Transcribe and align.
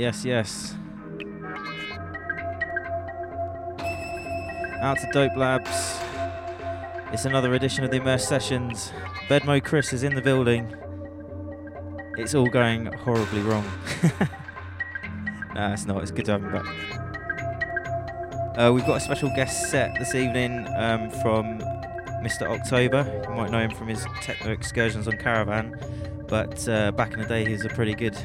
Yes, 0.00 0.24
yes. 0.24 0.74
Out 4.80 4.96
to 4.98 5.10
Dope 5.12 5.36
Labs. 5.36 5.98
It's 7.12 7.26
another 7.26 7.52
edition 7.52 7.84
of 7.84 7.90
the 7.90 7.98
Immerse 7.98 8.26
Sessions. 8.26 8.92
Bedmo 9.28 9.62
Chris 9.62 9.92
is 9.92 10.02
in 10.02 10.14
the 10.14 10.22
building. 10.22 10.74
It's 12.16 12.34
all 12.34 12.46
going 12.46 12.86
horribly 12.86 13.42
wrong. 13.42 13.70
nah, 15.54 15.74
it's 15.74 15.84
not. 15.84 16.00
It's 16.00 16.10
good 16.10 16.24
to 16.24 16.32
have 16.32 16.44
him 16.44 16.52
back. 16.52 16.64
Uh, 18.58 18.72
we've 18.72 18.86
got 18.86 18.96
a 18.96 19.00
special 19.00 19.28
guest 19.36 19.70
set 19.70 19.94
this 19.98 20.14
evening 20.14 20.66
um, 20.78 21.10
from 21.10 21.58
Mr. 22.24 22.48
October. 22.48 23.04
You 23.28 23.34
might 23.36 23.50
know 23.50 23.60
him 23.60 23.72
from 23.72 23.88
his 23.88 24.06
techno 24.22 24.50
excursions 24.50 25.06
on 25.06 25.18
Caravan, 25.18 25.78
but 26.26 26.66
uh, 26.70 26.90
back 26.92 27.12
in 27.12 27.20
the 27.20 27.26
day 27.26 27.44
he 27.44 27.52
was 27.52 27.66
a 27.66 27.68
pretty 27.68 27.94
good 27.94 28.16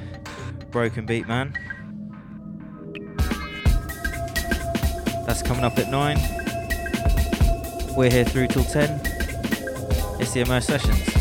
broken 0.76 1.06
beat 1.06 1.26
man. 1.26 1.54
That's 5.26 5.42
coming 5.42 5.64
up 5.64 5.80
at 5.80 5.90
9. 5.90 6.18
We're 7.96 8.12
here 8.12 8.26
through 8.26 8.48
till 8.48 8.66
10. 8.66 9.00
It's 10.20 10.34
the 10.34 10.42
Immerse 10.42 10.68
Sessions. 10.68 11.15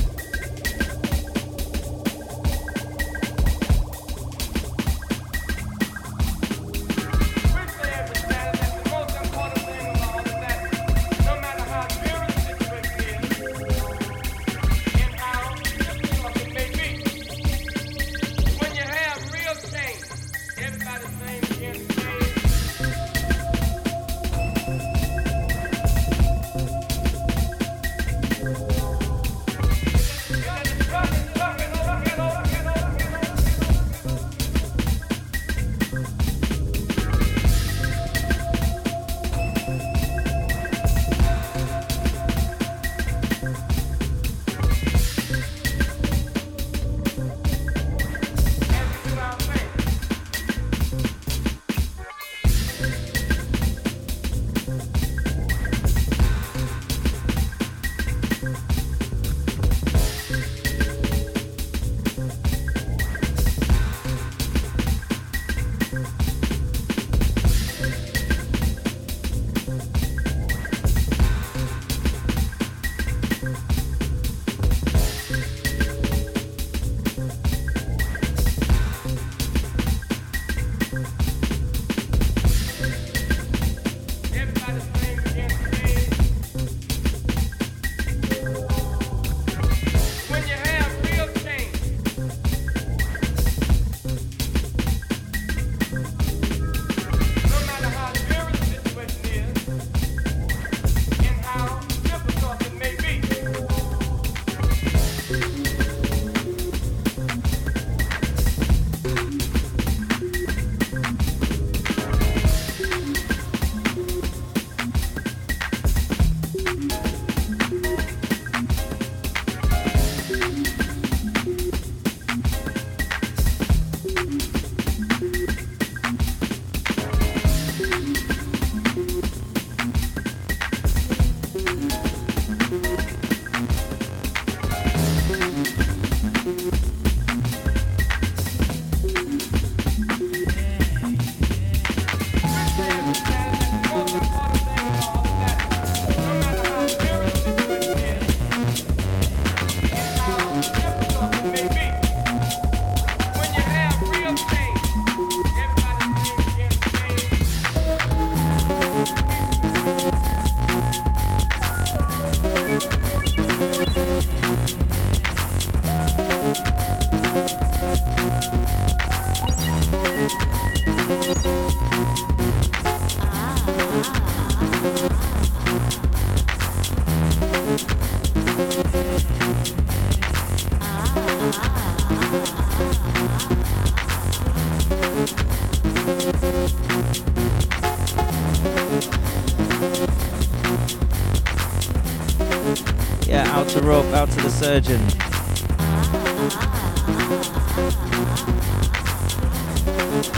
Surgeon. 194.80 195.00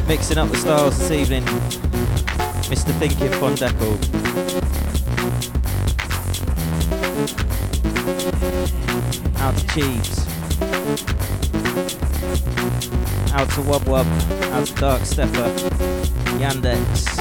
Mixing 0.06 0.36
up 0.36 0.50
the 0.50 0.58
styles 0.58 0.98
this 0.98 1.10
evening, 1.10 1.42
Mr. 2.68 2.92
Thinking 2.98 3.28
Fondeckle. 3.40 3.96
Out 9.40 9.56
to 9.56 9.66
Cheeves. 9.68 10.18
Out 13.32 13.48
to 13.50 13.62
Wub 13.62 13.84
Wub. 13.84 14.06
Out 14.52 14.66
to 14.66 14.74
Dark 14.74 15.02
Stepper. 15.06 15.48
Yandex. 16.38 17.15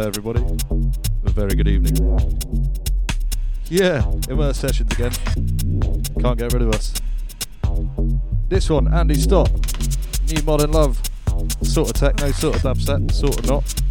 Hello, 0.00 0.08
everybody. 0.08 0.40
A 1.26 1.30
very 1.30 1.54
good 1.54 1.68
evening. 1.68 1.94
Yeah, 3.66 4.10
immerse 4.30 4.56
sessions 4.56 4.90
again. 4.94 5.12
Can't 6.18 6.38
get 6.38 6.54
rid 6.54 6.62
of 6.62 6.74
us. 6.74 6.94
This 8.48 8.70
one, 8.70 8.90
Andy 8.94 9.16
Stott. 9.16 9.50
New 10.32 10.42
Modern 10.44 10.72
Love. 10.72 10.98
Sort 11.60 11.90
of 11.90 11.96
techno, 11.96 12.32
sort 12.32 12.56
of 12.56 12.62
dubstep, 12.62 13.12
sort 13.12 13.40
of 13.40 13.46
not. 13.46 13.82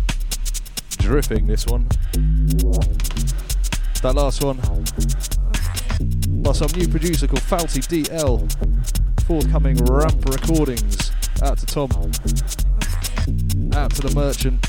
Dripping 0.97 1.45
this 1.45 1.67
one. 1.67 1.87
That 4.01 4.13
last 4.15 4.43
one 4.43 4.57
by 6.41 6.53
some 6.53 6.71
new 6.75 6.87
producer 6.87 7.27
called 7.27 7.43
Falty 7.43 7.81
DL. 7.81 8.51
Forthcoming 9.27 9.77
Ramp 9.85 10.25
Recordings. 10.25 11.11
Out 11.43 11.59
to 11.59 11.67
Tom. 11.67 11.91
Out 13.75 13.91
to 13.91 14.01
the 14.01 14.11
merchant. 14.15 14.68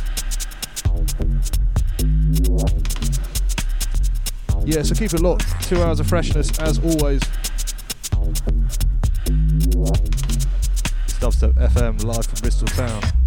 Yeah, 4.70 4.82
so 4.82 4.94
keep 4.94 5.12
it 5.12 5.20
locked. 5.20 5.64
Two 5.64 5.82
hours 5.82 5.98
of 5.98 6.06
freshness 6.06 6.56
as 6.60 6.78
always. 6.78 7.20
Dubstep 11.18 11.54
FM 11.54 12.04
live 12.04 12.24
from 12.26 12.40
Bristol 12.40 12.68
Town. 12.68 13.19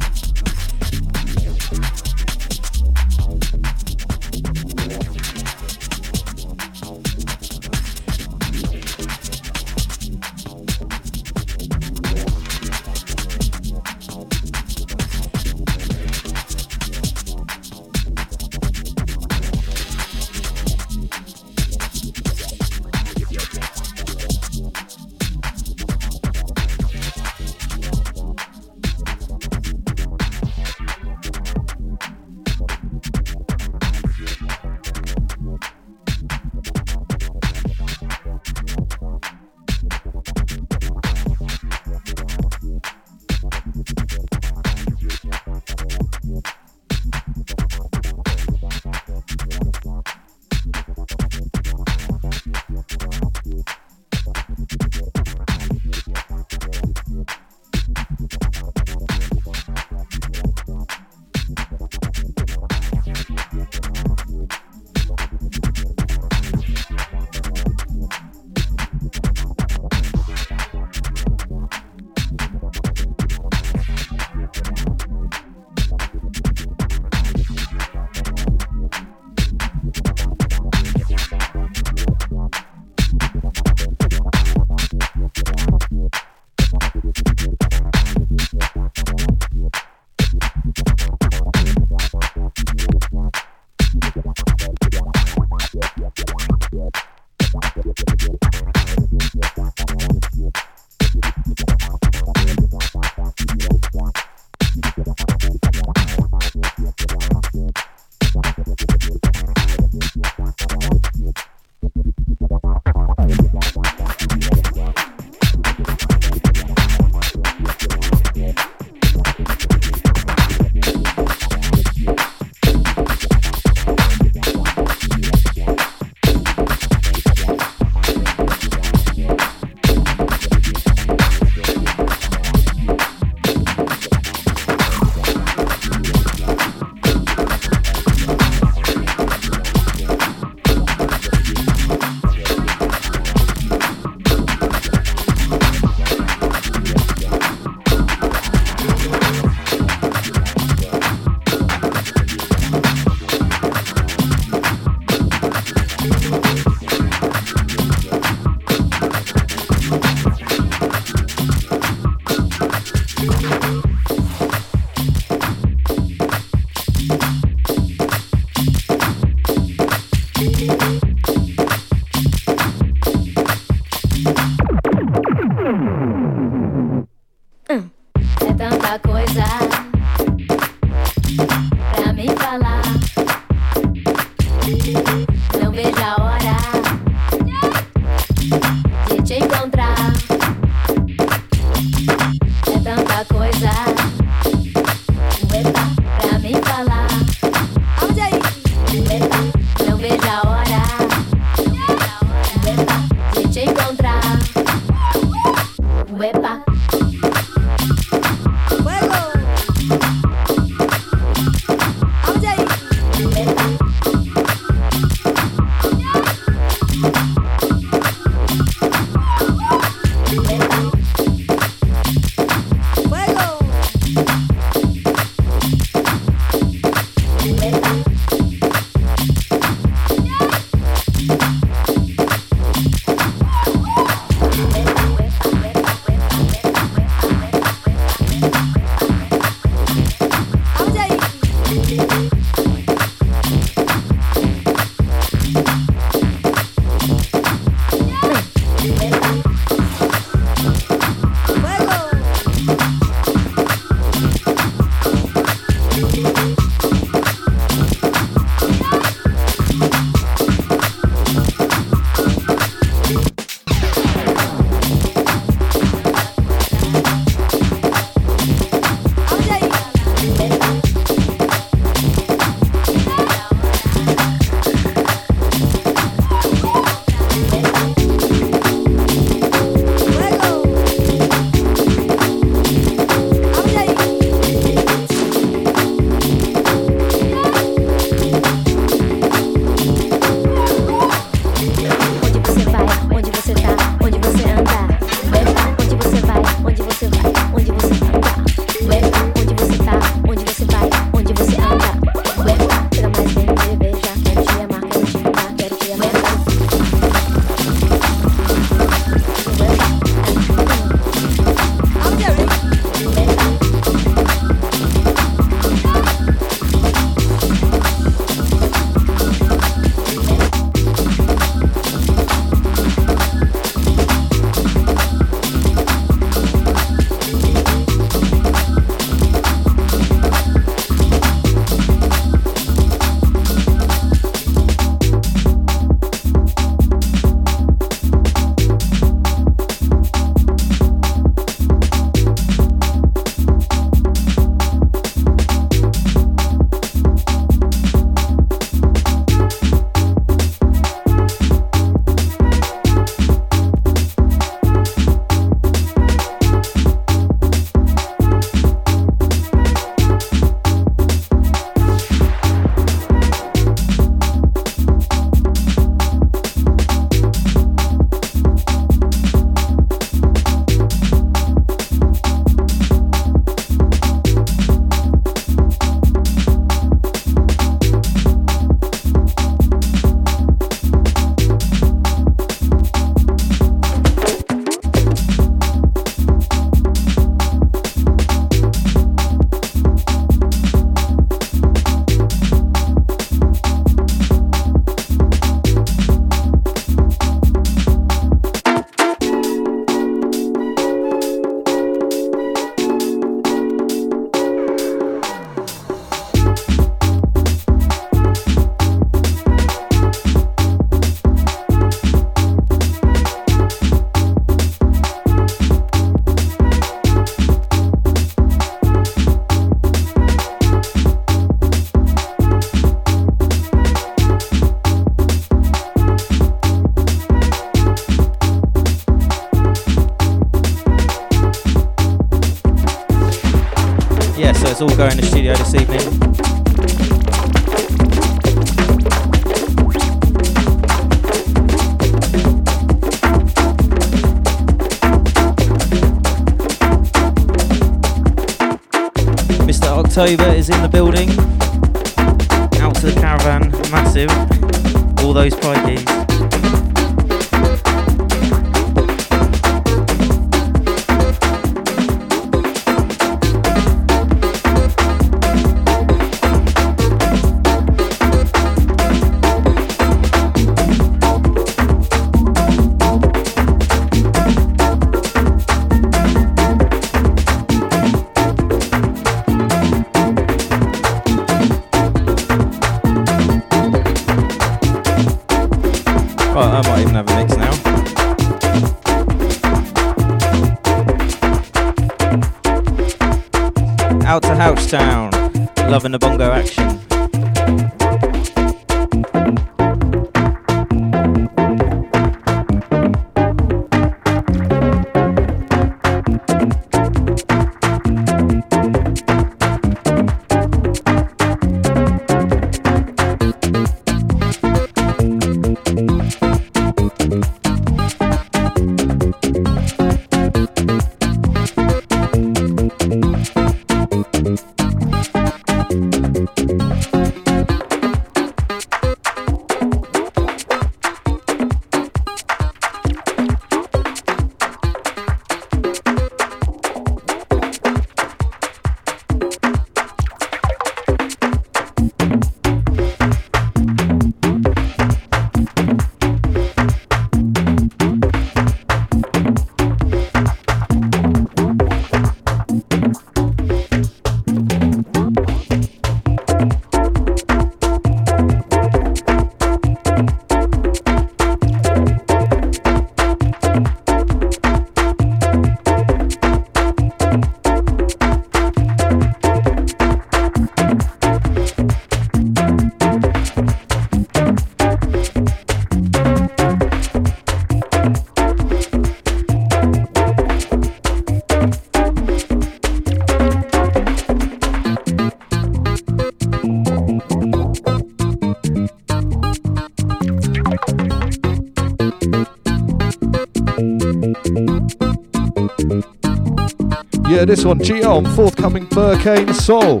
Yeah, 597.66 597.74
this 597.74 598.06
on 598.06 598.24
forthcoming 598.36 598.86
Burkane 598.86 599.52
Soul. 599.52 600.00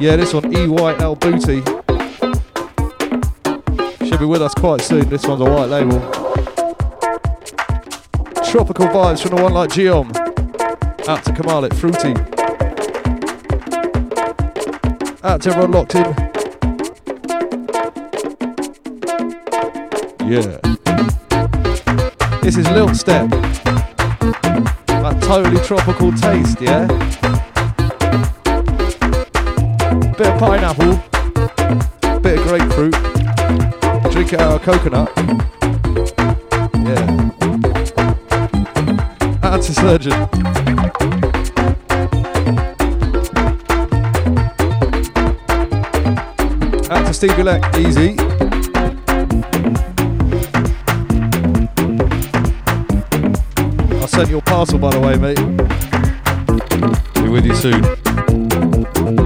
Yeah, 0.00 0.16
this 0.16 0.34
one, 0.34 0.52
EYL 0.52 1.14
Booty. 1.20 1.62
Should 4.08 4.18
be 4.18 4.26
with 4.26 4.42
us 4.42 4.52
quite 4.54 4.80
soon. 4.80 5.08
This 5.08 5.24
one's 5.24 5.42
a 5.42 5.44
white 5.44 5.66
label. 5.66 6.00
Tropical 8.50 8.86
vibes 8.88 9.22
from 9.22 9.36
the 9.36 9.42
one 9.42 9.54
like 9.54 9.70
Geom. 9.70 10.08
Out 11.08 11.24
to 11.24 11.32
Kamalit, 11.32 11.72
Fruity. 11.74 12.14
Out 15.22 15.42
to 15.42 15.50
everyone 15.50 15.70
locked 15.70 15.94
in. 15.94 16.27
Yeah. 20.28 20.58
This 22.42 22.58
is 22.58 22.68
Lilt 22.68 22.94
Step. 22.94 23.30
That 24.90 25.18
totally 25.22 25.58
tropical 25.64 26.12
taste, 26.12 26.60
yeah? 26.60 26.86
Bit 30.18 30.26
of 30.26 30.38
pineapple, 30.38 30.96
bit 32.20 32.38
of 32.38 32.44
grapefruit, 32.46 32.92
drink 34.12 34.34
it 34.34 34.40
out 34.40 34.56
of 34.56 34.62
coconut. 34.62 35.10
Yeah. 36.84 37.30
Out 39.42 39.62
to 39.62 39.72
Surgeon. 39.72 40.28
Stevie 47.14 47.42
Leck, 47.42 47.76
easy. 47.78 48.27
Parcel 54.58 54.76
by 54.76 54.90
the 54.90 54.98
way, 54.98 55.16
mate. 55.16 55.38
Be 57.22 57.28
with 57.28 57.46
you 57.46 57.54
soon. 57.54 59.17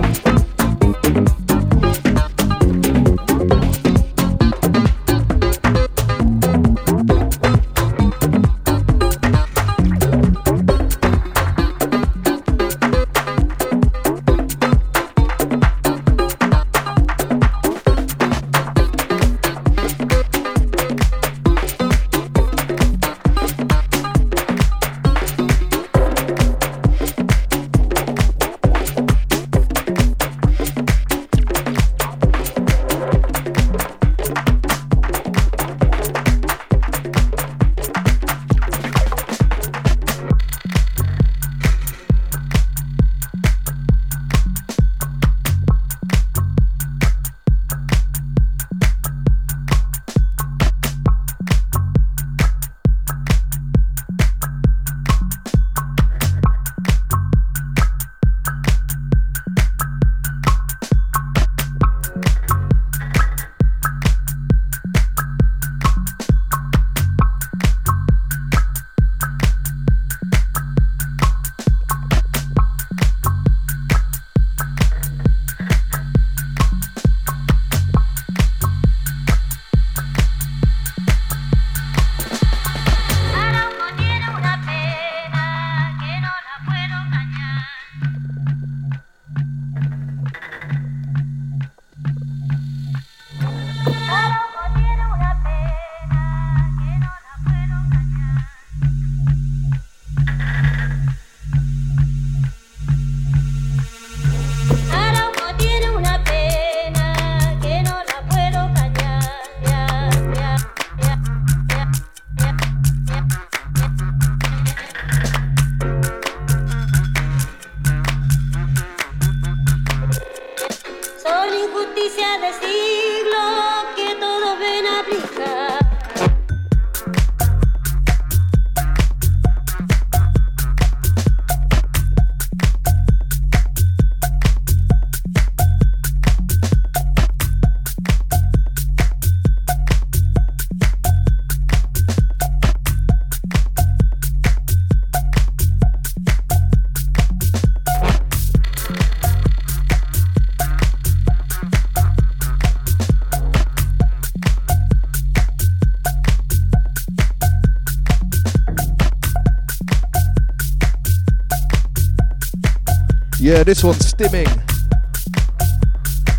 Yeah, 163.52 163.64
this 163.64 163.84
one's 163.84 164.10
Stimming. 164.10 164.48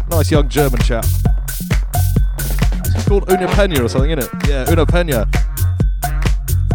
Nice 0.09 0.31
young 0.31 0.49
German 0.49 0.81
chap. 0.81 1.05
It's 2.87 3.07
called 3.07 3.29
Una 3.29 3.47
Pena 3.49 3.83
or 3.83 3.87
something, 3.87 4.09
isn't 4.09 4.23
it? 4.23 4.49
Yeah, 4.49 4.71
Una 4.71 4.83
Pena. 4.83 5.27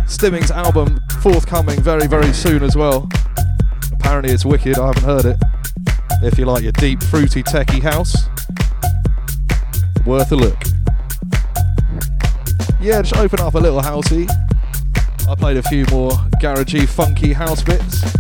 Stimming's 0.07 0.53
album 0.53 1.01
forthcoming 1.23 1.83
very, 1.83 2.07
very 2.07 2.33
soon 2.33 2.63
as 2.63 2.77
well. 2.77 3.09
Apparently 3.95 4.33
it's 4.33 4.45
wicked, 4.45 4.79
I 4.79 4.87
haven't 4.87 5.03
heard 5.03 5.25
it. 5.25 5.39
If 6.23 6.39
you 6.39 6.45
like 6.45 6.63
your 6.63 6.71
deep, 6.71 7.03
fruity, 7.03 7.43
techie 7.43 7.83
house, 7.83 8.29
worth 10.07 10.31
a 10.31 10.37
look. 10.37 10.63
Yeah, 12.81 13.03
just 13.03 13.17
open 13.17 13.41
up 13.41 13.55
a 13.55 13.59
little 13.59 13.81
housey. 13.81 14.31
I 15.29 15.35
played 15.35 15.57
a 15.57 15.65
few 15.65 15.85
more 15.91 16.13
garagey, 16.41 16.89
funky 16.89 17.33
house 17.33 17.61
bits 17.61 18.18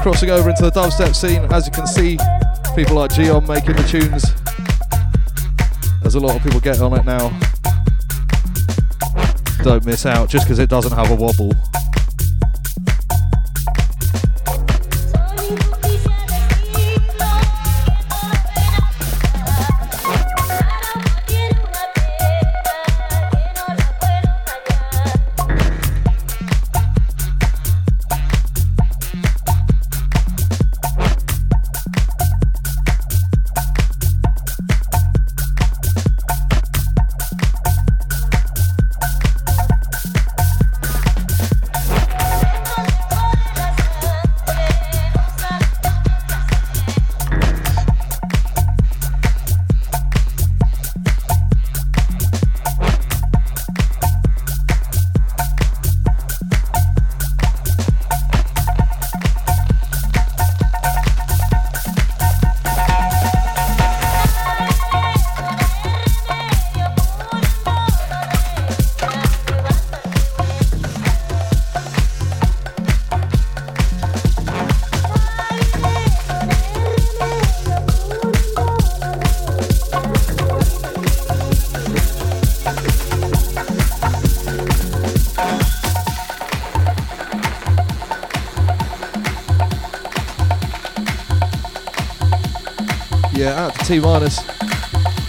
crossing 0.00 0.30
over 0.30 0.48
into 0.48 0.62
the 0.62 0.70
dubstep 0.70 1.14
scene. 1.14 1.44
As 1.52 1.66
you 1.66 1.72
can 1.72 1.86
see, 1.86 2.16
people 2.74 2.96
like 2.96 3.10
Geon 3.10 3.46
making 3.46 3.76
the 3.76 3.82
tunes. 3.82 4.24
There's 6.00 6.14
a 6.14 6.20
lot 6.20 6.36
of 6.36 6.42
people 6.42 6.60
getting 6.60 6.82
on 6.82 6.98
it 6.98 7.04
now. 7.04 7.28
Don't 9.62 9.84
miss 9.84 10.06
out 10.06 10.30
just 10.30 10.46
because 10.46 10.58
it 10.58 10.70
doesn't 10.70 10.92
have 10.92 11.10
a 11.10 11.14
wobble. 11.14 11.52
T 93.90 93.98
minus. 93.98 94.38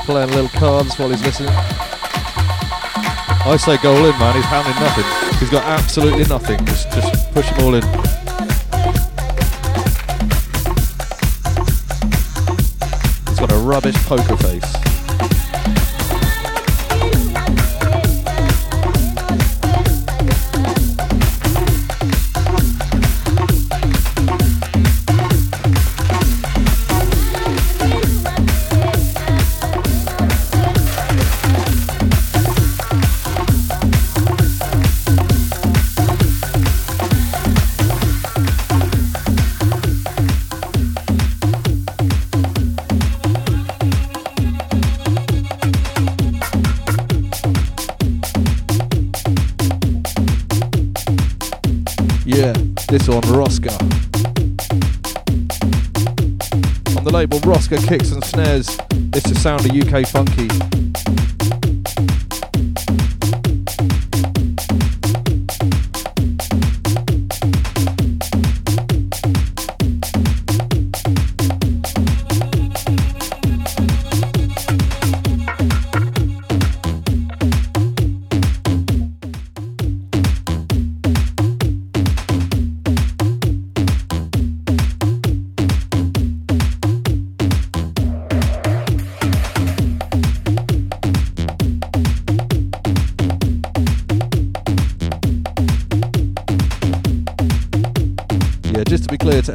Playing 0.06 0.30
little 0.34 0.50
cards 0.50 1.00
while 1.00 1.10
he's 1.10 1.24
listening. 1.24 1.50
I 1.50 3.58
say 3.60 3.78
goal 3.78 4.06
in, 4.06 4.20
man. 4.20 4.36
He's 4.36 4.46
pounding 4.46 4.76
nothing. 4.76 5.40
He's 5.40 5.50
got 5.50 5.64
absolutely 5.64 6.26
nothing. 6.26 6.64
Just, 6.68 6.92
just 6.92 7.34
push 7.34 7.50
them 7.50 7.66
all 7.66 7.74
in. 7.74 7.82
He's 13.30 13.40
got 13.40 13.52
a 13.52 13.58
rubbish 13.58 13.96
poker 14.06 14.38
face. 14.38 14.91
This 52.92 53.08
on 53.08 53.22
Roska. 53.22 53.72
On 56.98 57.04
the 57.06 57.10
label 57.10 57.40
Roska 57.40 57.78
Kicks 57.88 58.12
and 58.12 58.22
Snares, 58.22 58.68
it's 59.14 59.30
the 59.30 59.40
sound 59.40 59.66
of 59.66 59.72
UK 59.72 60.06
Funky. 60.06 60.81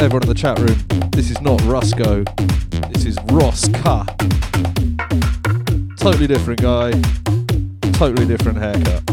Everyone 0.06 0.22
in 0.22 0.28
the 0.28 0.34
chat 0.34 0.56
room. 0.60 1.10
This 1.10 1.32
is 1.32 1.40
not 1.40 1.58
Rusko. 1.62 2.24
This 2.92 3.06
is 3.06 3.16
Roska. 3.26 4.06
Totally 5.96 6.28
different 6.28 6.62
guy. 6.62 6.92
Totally 7.90 8.24
different 8.24 8.58
haircut. 8.58 9.05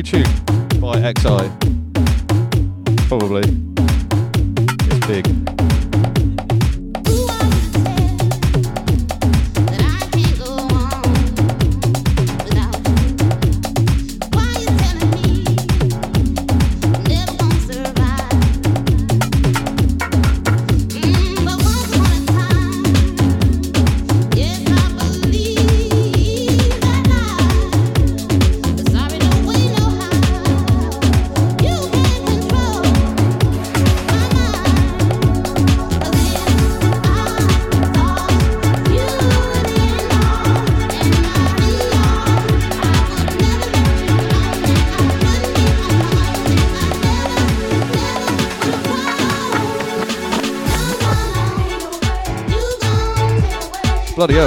Have 0.00 0.31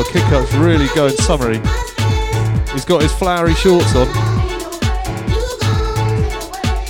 Kid 0.04 0.24
Cut's 0.24 0.54
really 0.56 0.88
going 0.96 1.16
summery. 1.18 1.60
He's 2.74 2.86
got 2.86 3.02
his 3.02 3.12
flowery 3.14 3.54
shorts 3.54 3.96
on. 3.96 4.08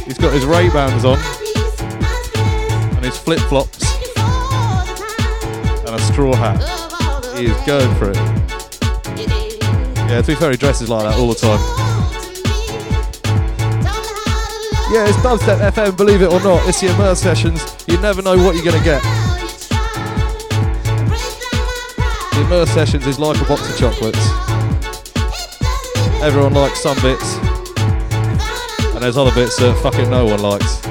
He's 0.05 0.17
got 0.17 0.33
his 0.33 0.45
Ray-Bans 0.45 1.05
on. 1.05 1.19
And 2.95 3.05
his 3.05 3.17
flip-flops. 3.17 3.83
And 5.85 5.95
a 5.95 5.99
straw 5.99 6.33
hat. 6.33 6.59
He 7.37 7.45
is 7.45 7.61
going 7.65 7.93
for 7.95 8.09
it. 8.09 8.17
Yeah, 10.07 10.21
to 10.21 10.27
be 10.27 10.35
fair, 10.35 10.51
he 10.51 10.57
dresses 10.57 10.89
like 10.89 11.03
that 11.03 11.19
all 11.19 11.27
the 11.27 11.35
time. 11.35 11.59
Yeah, 14.91 15.07
it's 15.07 15.17
Dubstep 15.17 15.71
FM, 15.71 15.97
believe 15.97 16.21
it 16.21 16.31
or 16.31 16.39
not. 16.41 16.67
It's 16.69 16.79
the 16.79 16.87
Immerse 16.87 17.19
sessions. 17.19 17.61
You 17.87 17.97
never 17.99 18.21
know 18.21 18.37
what 18.37 18.55
you're 18.55 18.63
going 18.63 18.77
to 18.77 18.83
get. 18.83 19.24
Immerse 22.37 22.69
Sessions 22.71 23.07
is 23.07 23.17
like 23.17 23.39
a 23.39 23.45
box 23.45 23.69
of 23.69 23.77
chocolates. 23.77 24.29
Everyone 26.21 26.53
likes 26.53 26.81
some 26.81 26.97
bits, 27.01 27.35
and 28.93 29.01
there's 29.01 29.17
other 29.17 29.33
bits 29.33 29.57
that 29.57 29.79
fucking 29.81 30.09
no 30.09 30.25
one 30.25 30.41
likes. 30.41 30.83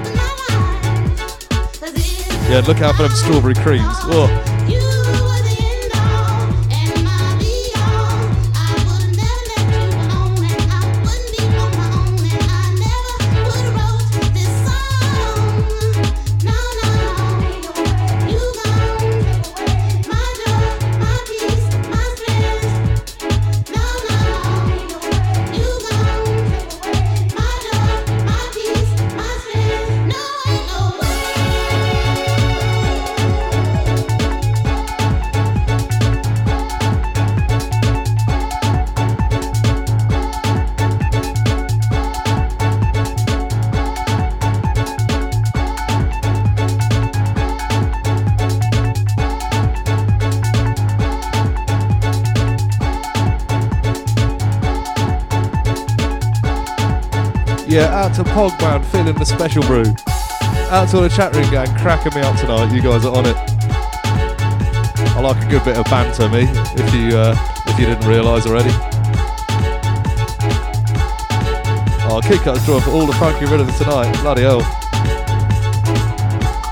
Yeah, 2.49 2.63
look 2.67 2.81
out 2.81 2.95
for 2.95 3.03
them 3.03 3.13
strawberry 3.13 3.55
creams. 3.55 3.97
Oh. 4.05 4.54
Out 58.37 58.83
to 58.90 59.12
the 59.12 59.25
special 59.25 59.62
brew. 59.62 59.85
Out 60.68 60.88
to 60.88 60.97
all 60.97 61.03
the 61.03 61.09
chat 61.09 61.33
room 61.37 61.49
gang, 61.53 61.73
cracking 61.79 62.12
me 62.18 62.27
up 62.27 62.37
tonight. 62.37 62.75
You 62.75 62.83
guys 62.83 63.05
are 63.05 63.14
on 63.14 63.27
it. 63.27 63.37
I 65.14 65.20
like 65.20 65.37
a 65.37 65.49
good 65.49 65.64
bit 65.64 65.77
of 65.77 65.85
banter, 65.85 66.29
me. 66.29 66.42
If 66.75 66.92
you 66.92 67.16
uh, 67.16 67.37
if 67.68 67.79
you 67.79 67.87
didn't 67.87 68.09
realise 68.09 68.44
already. 68.49 68.70
Oh, 72.11 72.20
Kid 72.25 72.40
Cut's 72.40 72.66
drawing 72.66 72.83
for 72.83 72.90
all 72.90 73.07
the 73.07 73.12
funky 73.12 73.44
rhythms 73.44 73.79
tonight. 73.79 74.12
Bloody 74.23 74.42
hell. 74.42 74.62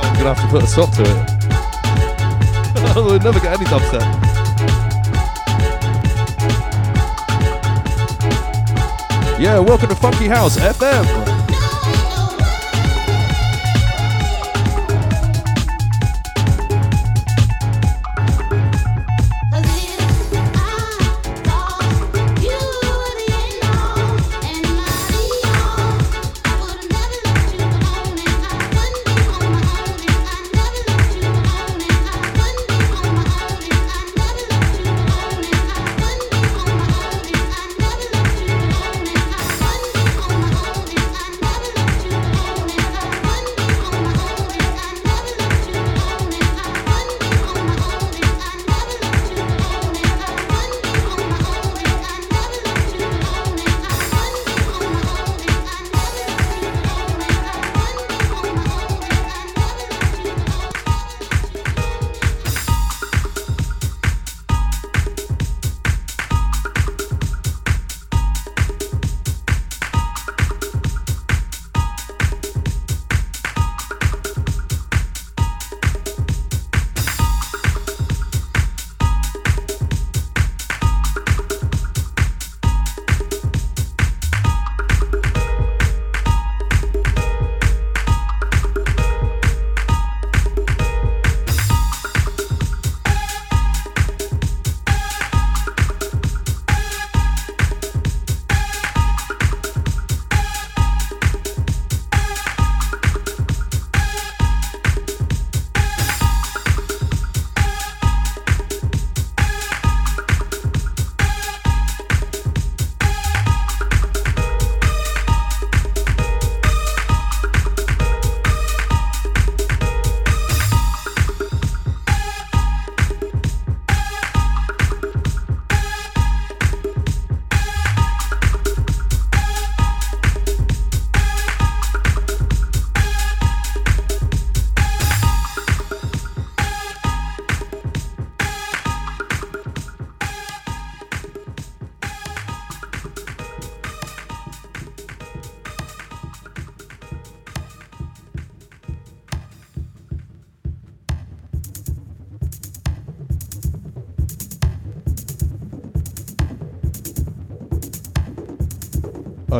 I'm 0.03 0.15
gonna 0.17 0.35
have 0.35 0.41
to 0.43 0.49
put 0.49 0.65
a 0.65 0.67
stop 0.67 0.91
to 0.97 1.03
it. 1.03 2.97
we'll 2.97 3.21
never 3.21 3.39
get 3.39 3.57
any 3.57 3.67
dubstep. 3.67 4.03
Yeah, 9.41 9.61
welcome 9.61 9.89
to 9.91 9.95
Funky 9.95 10.27
House 10.27 10.59
FM. 10.59 11.42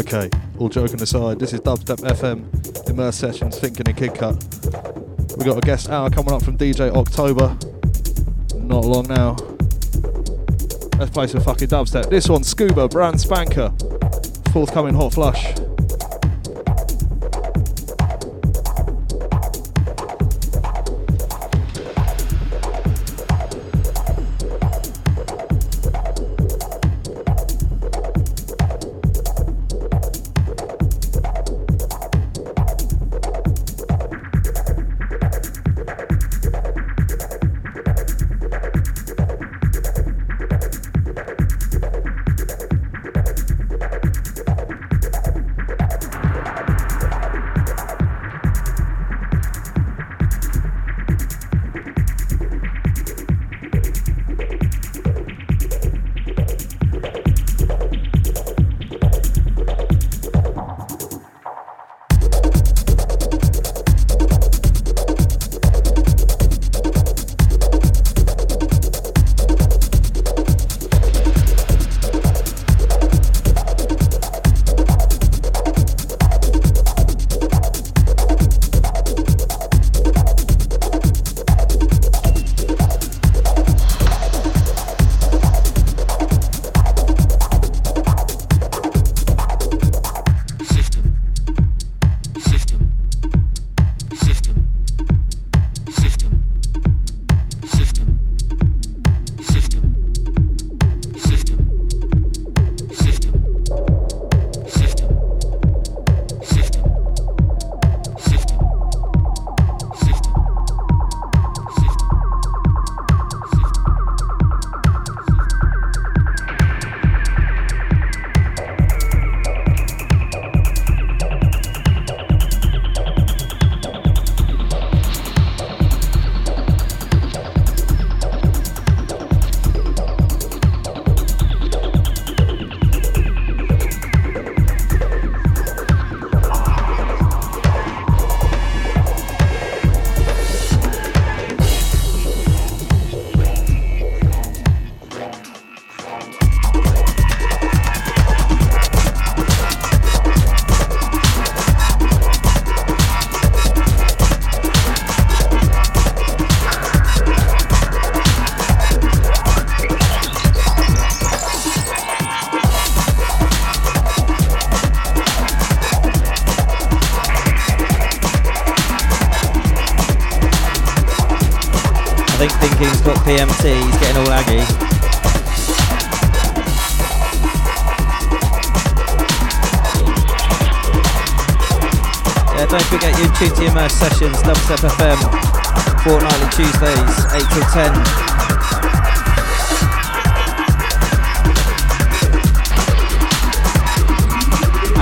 Okay, 0.03 0.29
all 0.59 0.69
joking 0.69 1.01
aside, 1.01 1.39
this 1.39 1.53
is 1.53 1.61
Dubstep 1.61 2.01
FM, 2.01 2.45
Immerse 2.89 3.15
Sessions, 3.15 3.57
Thinking 3.61 3.87
and 3.87 3.97
Kid 3.97 4.13
Cut. 4.13 4.35
We've 5.39 5.47
got 5.47 5.57
a 5.57 5.61
guest 5.61 5.91
hour 5.91 6.11
coming 6.11 6.33
up 6.35 6.43
from 6.43 6.59
DJ 6.59 6.91
October. 6.91 7.57
Not 8.57 8.85
long 8.85 9.07
now. 9.07 9.37
Let's 10.99 11.13
play 11.13 11.29
some 11.29 11.41
fucking 11.41 11.69
dubstep. 11.69 12.11
This 12.11 12.29
one, 12.29 12.43
Scuba, 12.43 12.89
brand 12.89 13.21
spanker. 13.21 13.73
Forthcoming 14.53 14.95
Hotflush. 14.95 15.62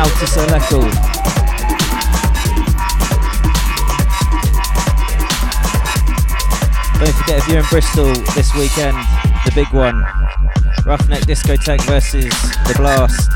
Altus 0.00 0.34
Electrical. 0.48 0.80
Don't 6.98 7.14
forget 7.16 7.38
if 7.38 7.48
you're 7.48 7.58
in 7.58 7.66
Bristol 7.68 8.14
this 8.34 8.54
weekend, 8.54 8.96
the 9.44 9.52
big 9.54 9.70
one, 9.74 10.00
Roughneck 10.86 11.24
Discotheque 11.24 11.82
versus 11.82 12.32
The 12.66 12.74
Blast. 12.78 13.28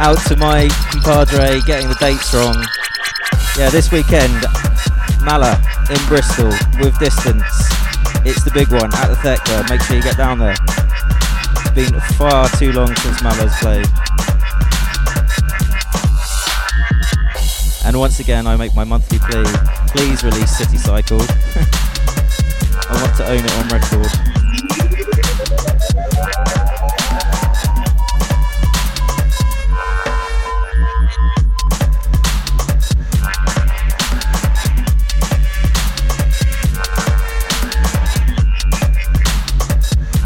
Out 0.00 0.18
to 0.26 0.36
my 0.38 0.68
compadre 0.90 1.60
getting 1.66 1.86
the 1.86 1.96
dates 2.00 2.34
wrong. 2.34 2.56
Yeah, 3.56 3.70
this 3.70 3.92
weekend, 3.92 4.44
Mala 5.24 5.62
in 5.88 6.04
Bristol 6.08 6.50
with 6.80 6.98
distance. 6.98 7.71
It's 8.24 8.44
the 8.44 8.52
big 8.52 8.70
one 8.70 8.94
at 8.94 9.08
the 9.08 9.16
Thekla. 9.16 9.68
Make 9.68 9.82
sure 9.82 9.96
you 9.96 10.02
get 10.02 10.16
down 10.16 10.38
there. 10.38 10.54
It's 10.54 11.70
been 11.74 12.00
far 12.16 12.48
too 12.50 12.72
long 12.72 12.94
since 12.96 13.22
Mala's 13.22 13.52
played. 13.58 13.86
And 17.84 17.98
once 17.98 18.20
again, 18.20 18.46
I 18.46 18.56
make 18.56 18.74
my 18.76 18.84
monthly 18.84 19.18
plea. 19.18 19.44
Please 19.88 20.22
release 20.22 20.56
City 20.56 20.78
Cycle. 20.78 21.20
I 22.88 23.02
want 23.02 23.16
to 23.16 23.26
own 23.28 23.44
it 23.44 23.52
on 23.58 23.68
record. 23.68 24.31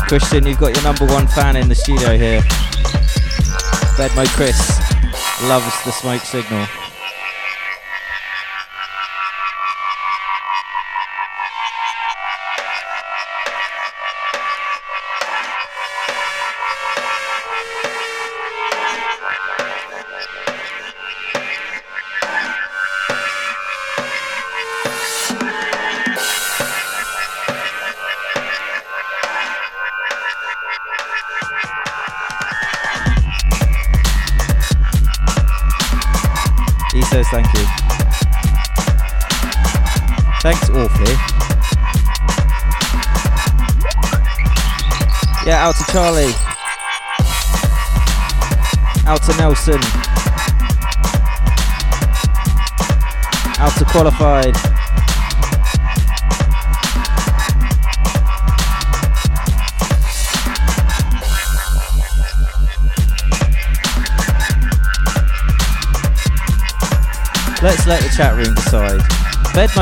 Christian, 0.06 0.46
you've 0.46 0.58
got 0.58 0.72
your 0.72 0.84
number 0.84 1.04
one 1.06 1.26
fan 1.26 1.56
in 1.56 1.68
the 1.68 1.74
studio 1.74 2.16
here. 2.16 2.40
Bedmo 3.98 4.24
Chris 4.36 4.56
loves 5.48 5.84
the 5.84 5.90
smoke 5.90 6.22
signal. 6.22 6.64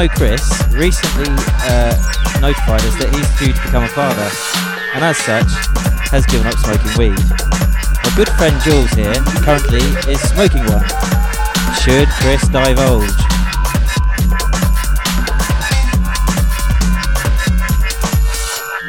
Bedmo 0.05 0.17
Chris 0.17 0.45
recently 0.73 1.33
uh, 1.65 1.95
notified 2.41 2.81
us 2.85 2.95
that 3.01 3.09
he's 3.09 3.29
due 3.41 3.53
to 3.57 3.61
become 3.65 3.85
a 3.85 3.89
father, 3.89 4.29
and 4.93 5.01
as 5.01 5.17
such, 5.17 5.49
has 6.13 6.27
given 6.27 6.47
up 6.47 6.61
smoking 6.61 6.93
weed. 7.01 7.17
My 8.05 8.13
good 8.13 8.29
friend 8.37 8.53
Jules 8.61 8.93
here 8.93 9.17
currently 9.41 9.81
is 10.13 10.21
smoking 10.29 10.61
one. 10.69 10.85
Should 11.81 12.09
Chris 12.21 12.45
divulge? 12.53 13.09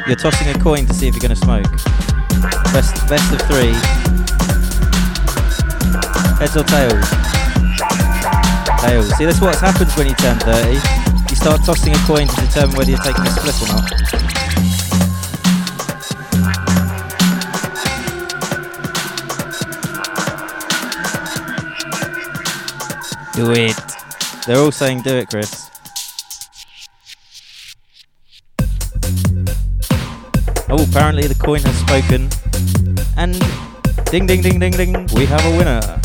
You're 0.07 0.19
tossing 0.19 0.51
a 0.51 0.59
coin 0.59 0.85
to 0.85 0.93
see 0.93 1.07
if 1.07 1.15
you're 1.15 1.23
going 1.23 1.35
to 1.35 1.39
smoke. 1.39 1.71
Best, 2.75 3.07
best 3.07 3.31
of 3.31 3.39
three. 3.47 3.71
Heads 6.43 6.59
or 6.59 6.67
tails? 6.67 7.07
Tails. 8.83 9.09
See, 9.15 9.23
that's 9.23 9.39
what 9.39 9.55
happens 9.55 9.95
when 9.95 10.07
you 10.07 10.15
turn 10.15 10.37
30. 10.39 11.04
Start 11.45 11.63
tossing 11.63 11.93
a 11.93 11.97
coin 12.07 12.27
to 12.27 12.35
determine 12.41 12.75
whether 12.75 12.89
you're 12.89 12.99
taking 13.01 13.23
a 13.23 13.29
split 13.29 13.61
or 13.61 13.67
not. 13.67 13.85
Do 23.35 23.51
it. 23.51 23.77
They're 24.47 24.57
all 24.57 24.71
saying 24.71 25.03
do 25.03 25.17
it, 25.17 25.29
Chris. 25.29 25.69
Oh, 30.67 30.83
apparently 30.89 31.27
the 31.27 31.37
coin 31.39 31.61
has 31.61 31.77
spoken. 31.77 32.27
And 33.17 33.39
ding 34.09 34.25
ding 34.25 34.41
ding 34.41 34.57
ding 34.57 34.71
ding, 34.71 35.07
we 35.13 35.27
have 35.27 35.45
a 35.45 35.55
winner. 35.55 36.01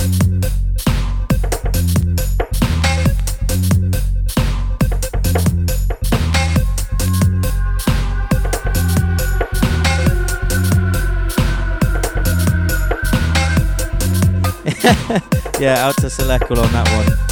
yeah, 15.60 15.86
out 15.86 15.96
to 15.98 16.06
Selekul 16.06 16.58
on 16.58 16.72
that 16.72 16.88
one. 16.96 17.30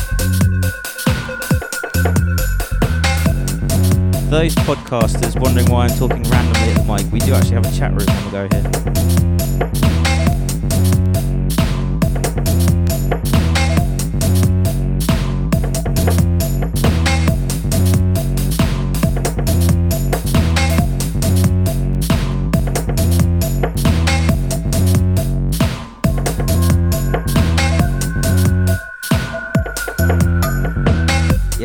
those 4.30 4.54
podcasters 4.56 5.40
wondering 5.40 5.70
why 5.70 5.86
I'm 5.86 5.98
talking 5.98 6.22
randomly 6.24 6.70
at 6.70 6.76
the 6.76 6.84
mic, 6.84 7.10
we 7.12 7.18
do 7.20 7.32
actually 7.32 7.54
have 7.54 7.66
a 7.66 7.76
chat 7.76 7.90
room 7.92 8.08
on 8.08 8.24
the 8.24 8.30
go 8.30 9.62
here. 9.62 9.67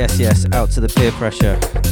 Yes, 0.03 0.19
yes, 0.19 0.45
out 0.51 0.69
to 0.71 0.81
the 0.81 0.89
peer 0.89 1.11
pressure. 1.11 1.82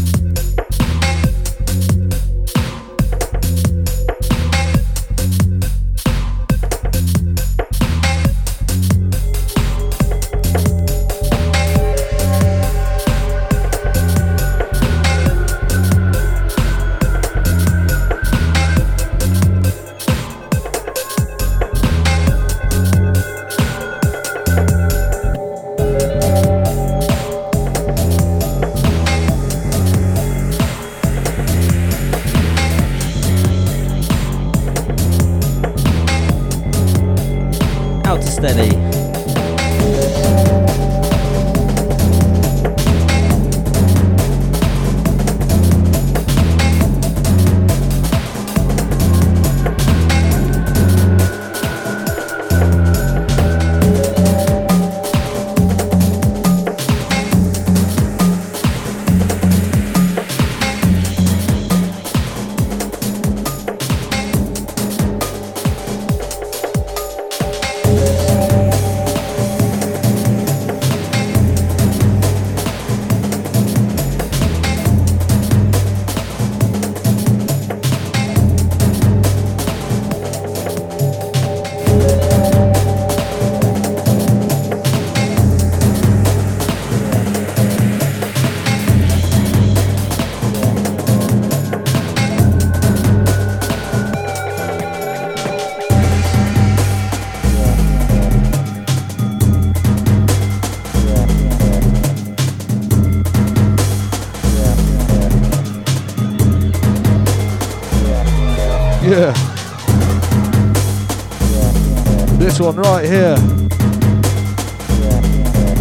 One 112.61 112.75
right 112.75 113.03
here. 113.03 113.33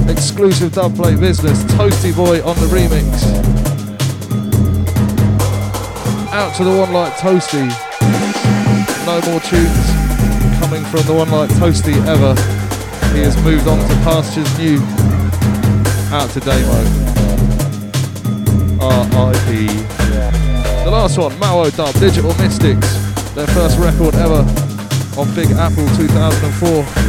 Exclusive 0.08 0.72
dubplate 0.72 1.20
business. 1.20 1.62
Toasty 1.74 2.16
Boy 2.16 2.42
on 2.42 2.56
the 2.56 2.66
remix. 2.66 3.04
Out 6.32 6.56
to 6.56 6.64
the 6.64 6.70
one 6.70 6.90
like 6.94 7.12
Toasty. 7.14 7.68
No 9.04 9.20
more 9.30 9.40
tunes 9.40 9.86
coming 10.58 10.82
from 10.86 11.02
the 11.02 11.12
one 11.14 11.30
like 11.30 11.50
Toasty 11.60 11.94
ever. 12.06 12.34
He 13.14 13.20
has 13.20 13.36
moved 13.44 13.68
on 13.68 13.78
to 13.78 13.94
pastures 13.96 14.58
new. 14.58 14.80
Out 16.16 16.30
to 16.30 16.40
Damo. 16.40 16.80
R.I.P. 18.80 19.66
The 20.84 20.90
last 20.90 21.18
one, 21.18 21.38
Mao 21.38 21.68
Dub, 21.68 21.94
Digital 21.96 22.32
Mystikz. 22.32 23.34
Their 23.34 23.46
first 23.48 23.78
record 23.78 24.14
ever 24.14 24.69
on 25.16 25.34
Big 25.34 25.50
Apple 25.52 25.86
2004. 25.96 26.99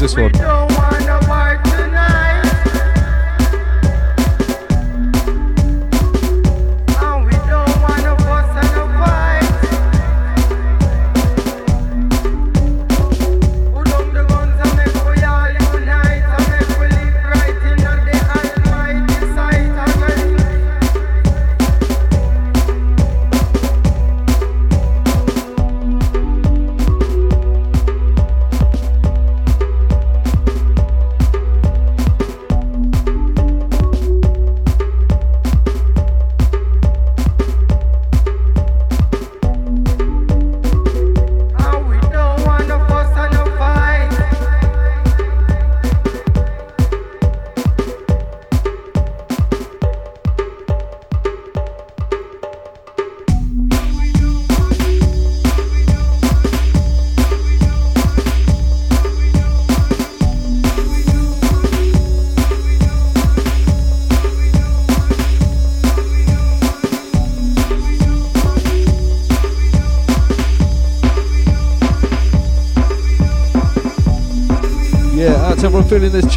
This 0.00 0.16
one? 0.16 0.37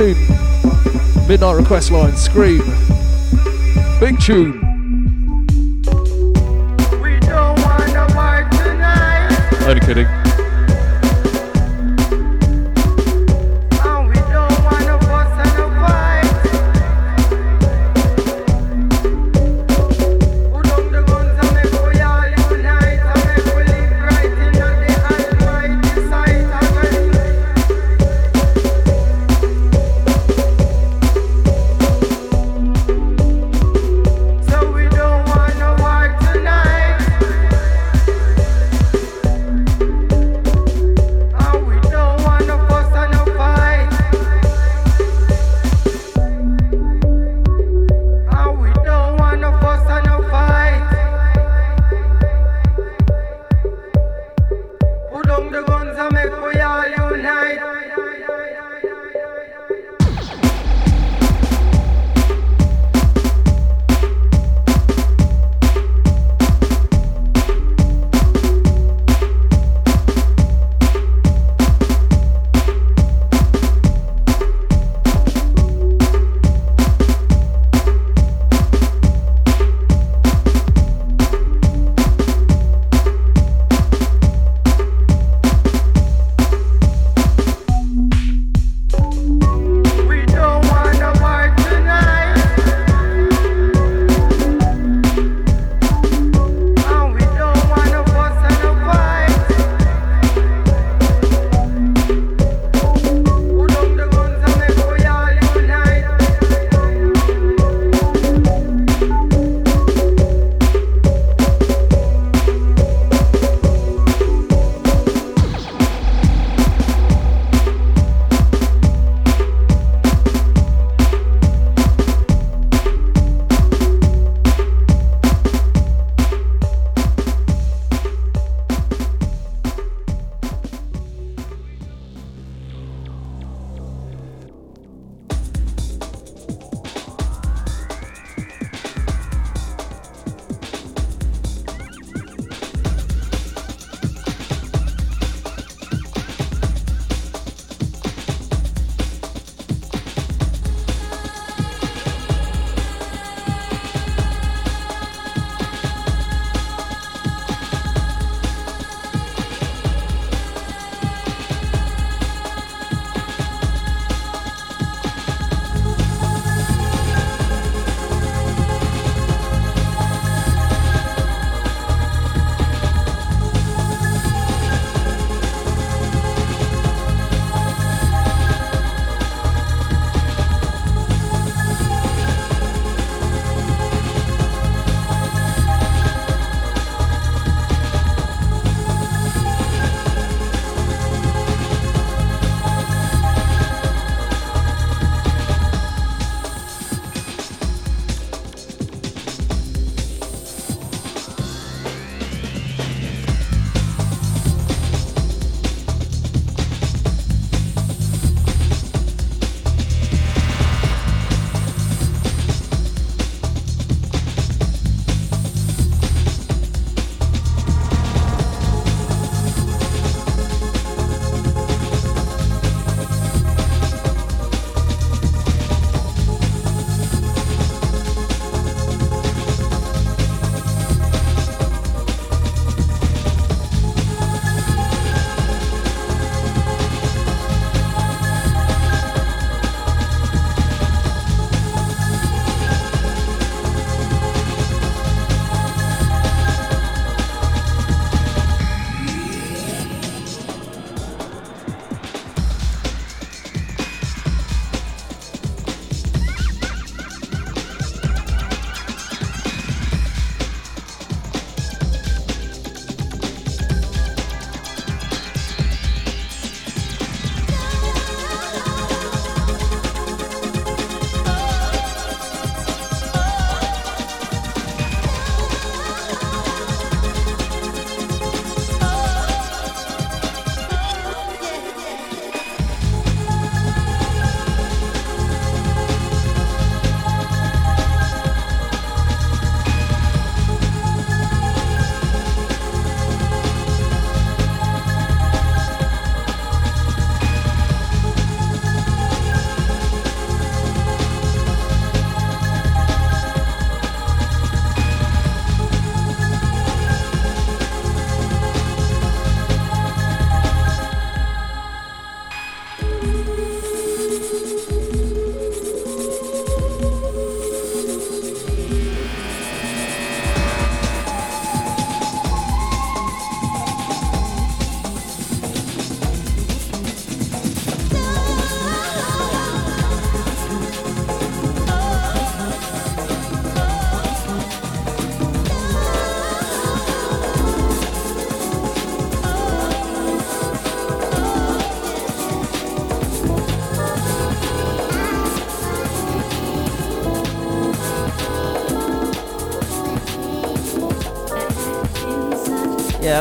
Tune. 0.01 0.17
Midnight 1.27 1.57
request 1.57 1.91
line, 1.91 2.13
Skream. 2.13 2.59
Big 3.99 4.19
tune. 4.19 4.70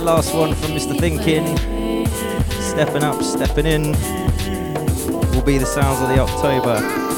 Yeah, 0.00 0.12
last 0.12 0.34
one 0.34 0.54
from 0.54 0.70
Mr. 0.70 0.98
Thinking. 0.98 1.56
Stepping 2.60 3.02
up, 3.02 3.22
stepping 3.22 3.66
in. 3.66 3.92
Will 5.32 5.42
be 5.42 5.58
the 5.58 5.66
sounds 5.66 6.00
of 6.00 6.08
the 6.08 6.18
October. 6.20 7.09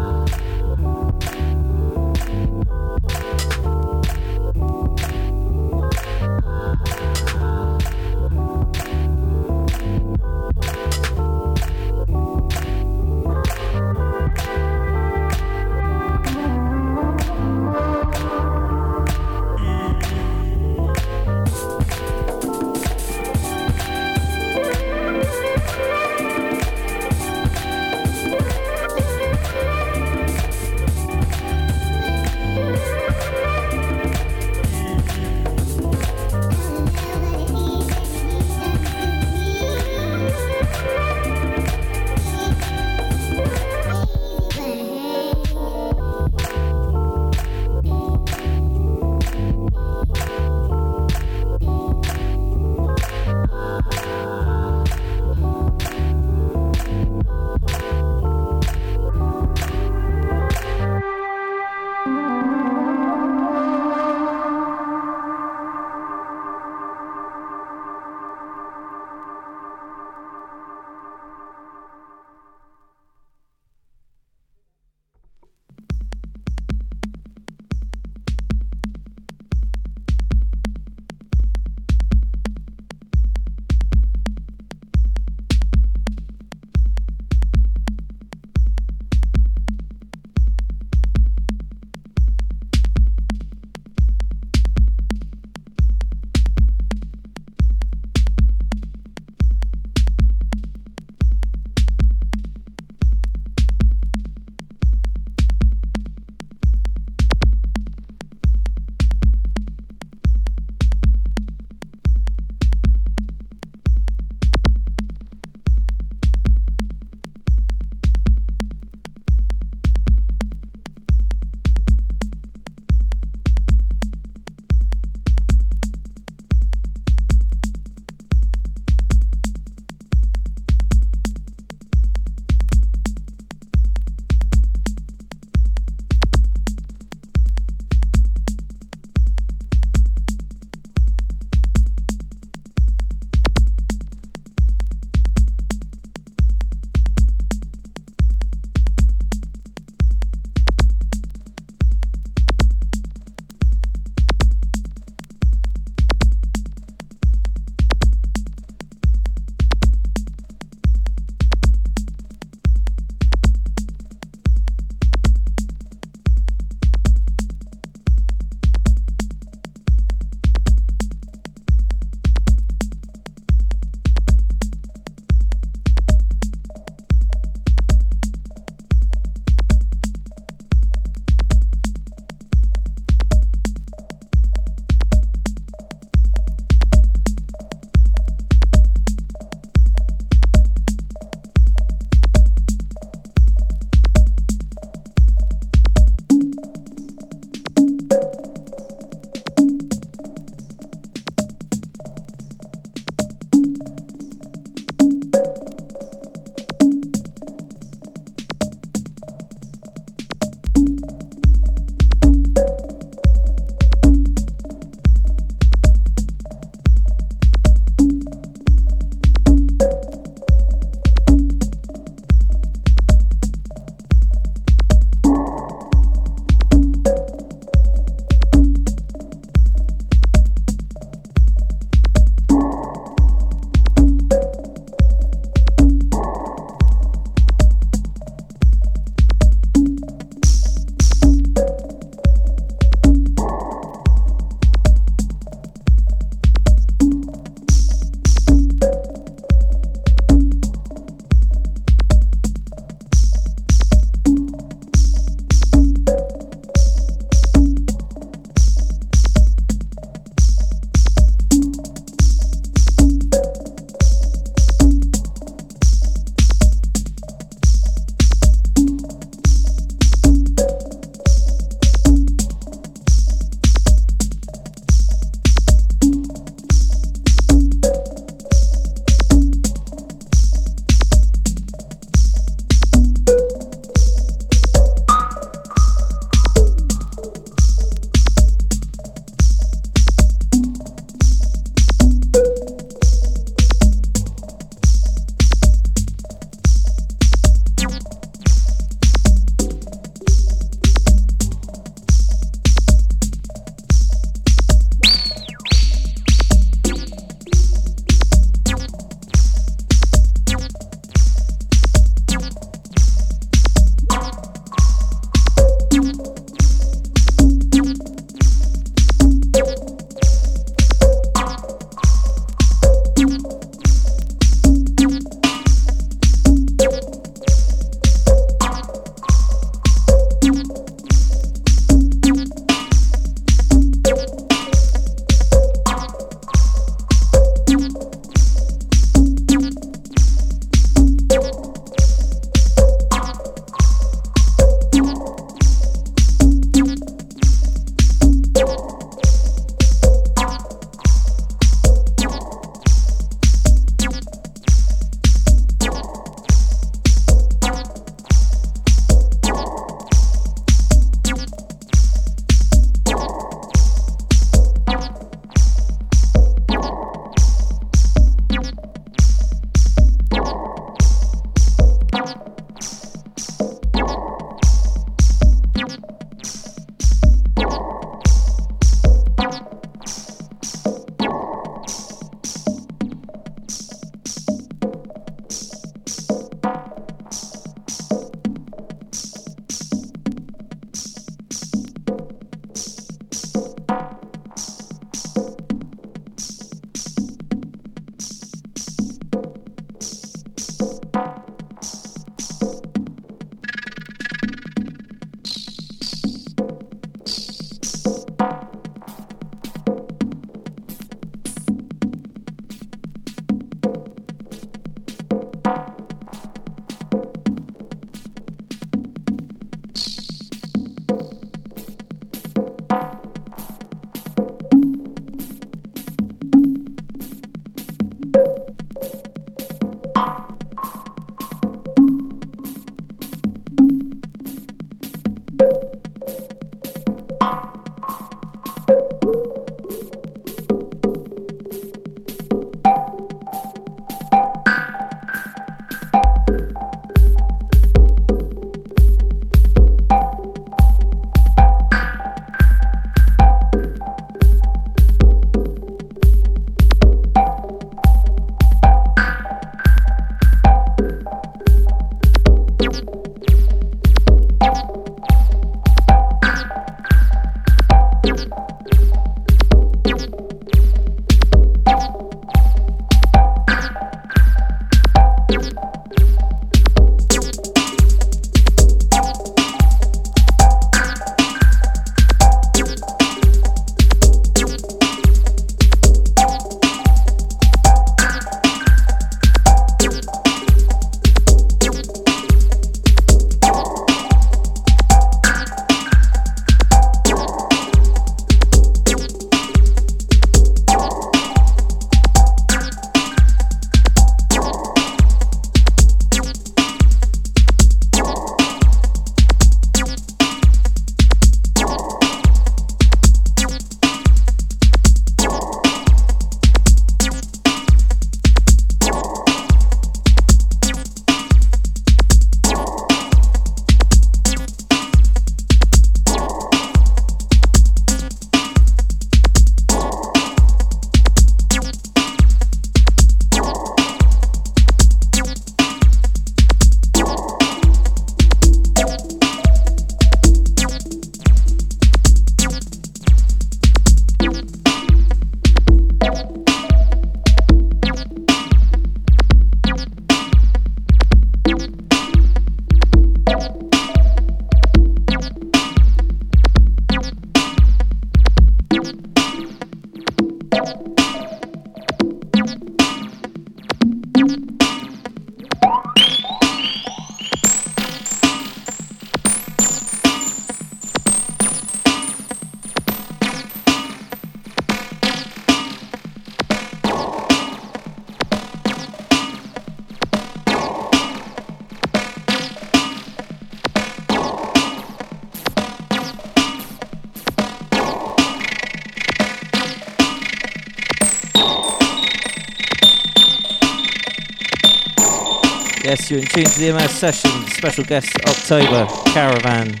You're 596.08 596.40
in 596.40 596.46
tune 596.46 596.64
to 596.64 596.80
the 596.80 596.92
MS 596.92 597.10
session. 597.10 597.50
Special 597.68 598.02
guest 598.02 598.34
October 598.46 599.06
Caravan 599.26 600.00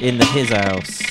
in 0.00 0.18
the 0.18 0.24
His 0.24 0.48
House. 0.48 1.01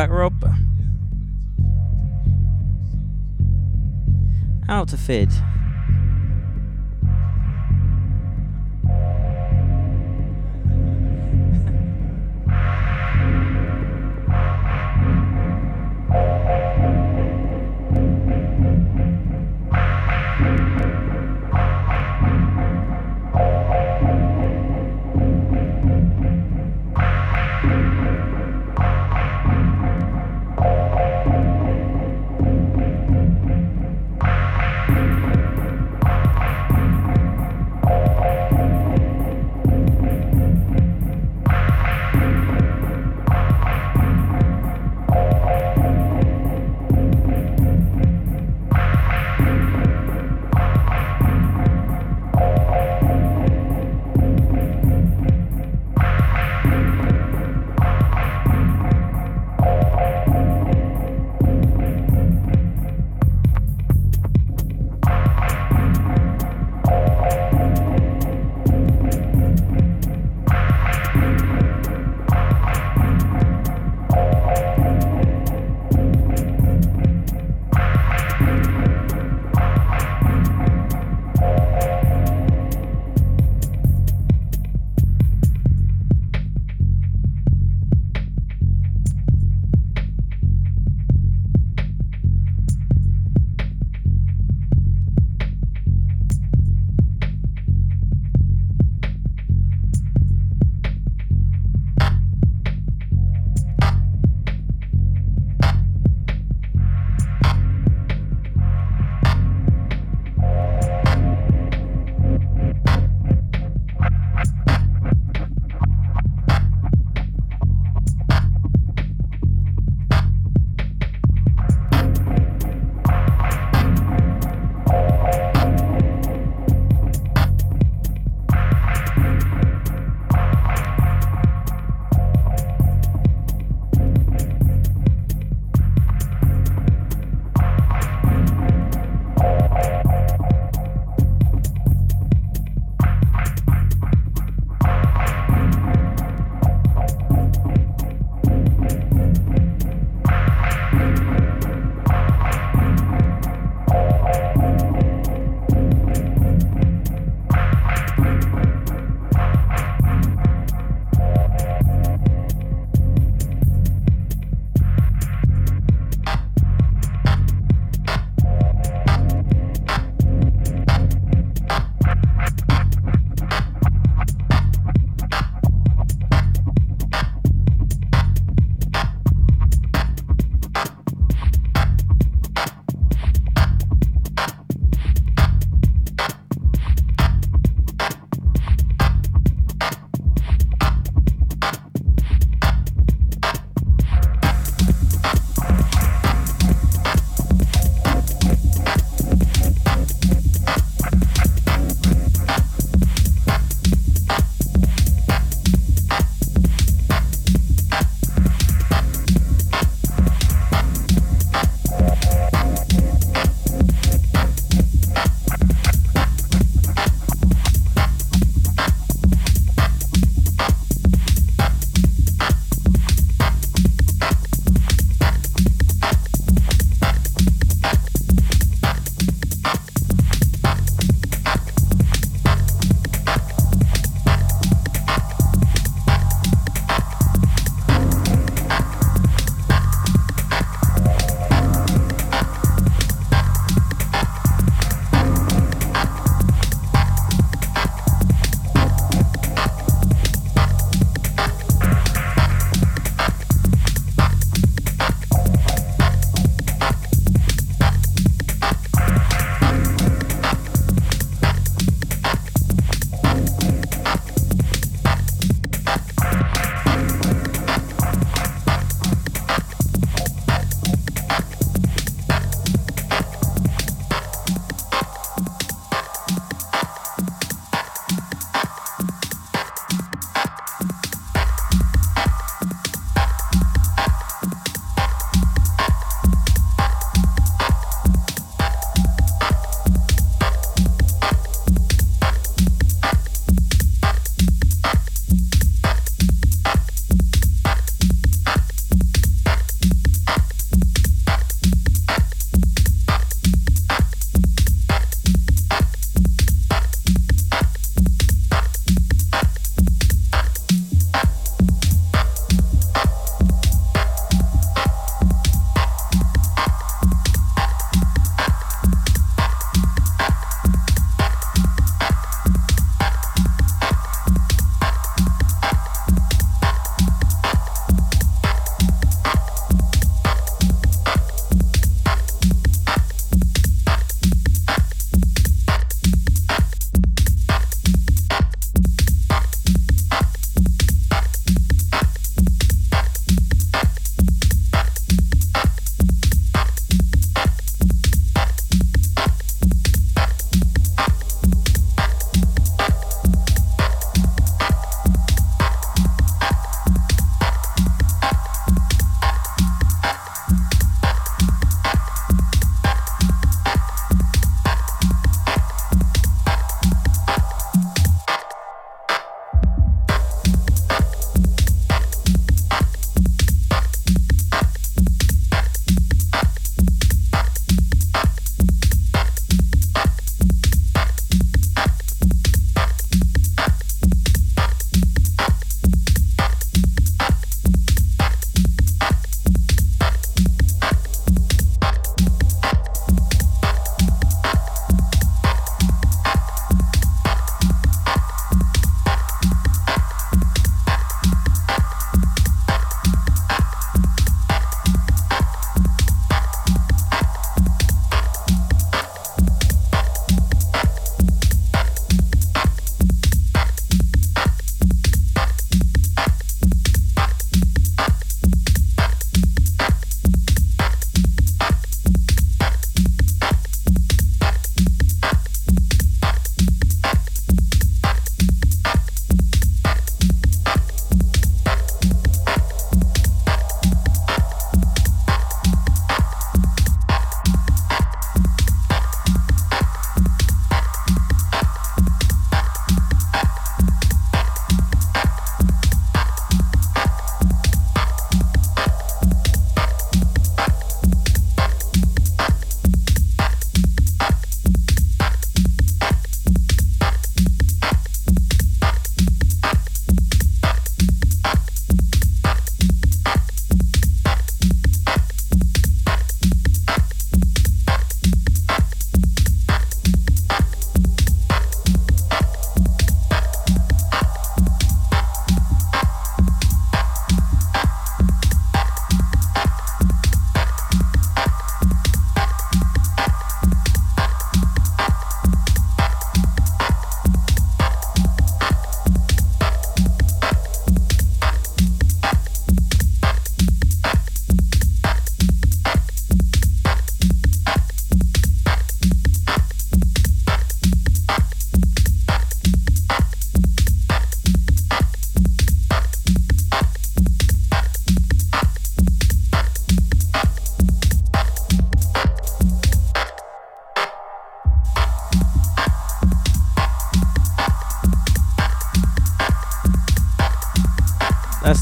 Back, 0.00 0.08
Rob. 0.08 0.32
Out 4.66 4.88
to 4.88 4.96
Fid. 4.96 5.30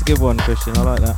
Good 0.09 0.21
one, 0.21 0.39
Christian. 0.39 0.75
I 0.79 0.83
like 0.85 1.01
that. 1.01 1.17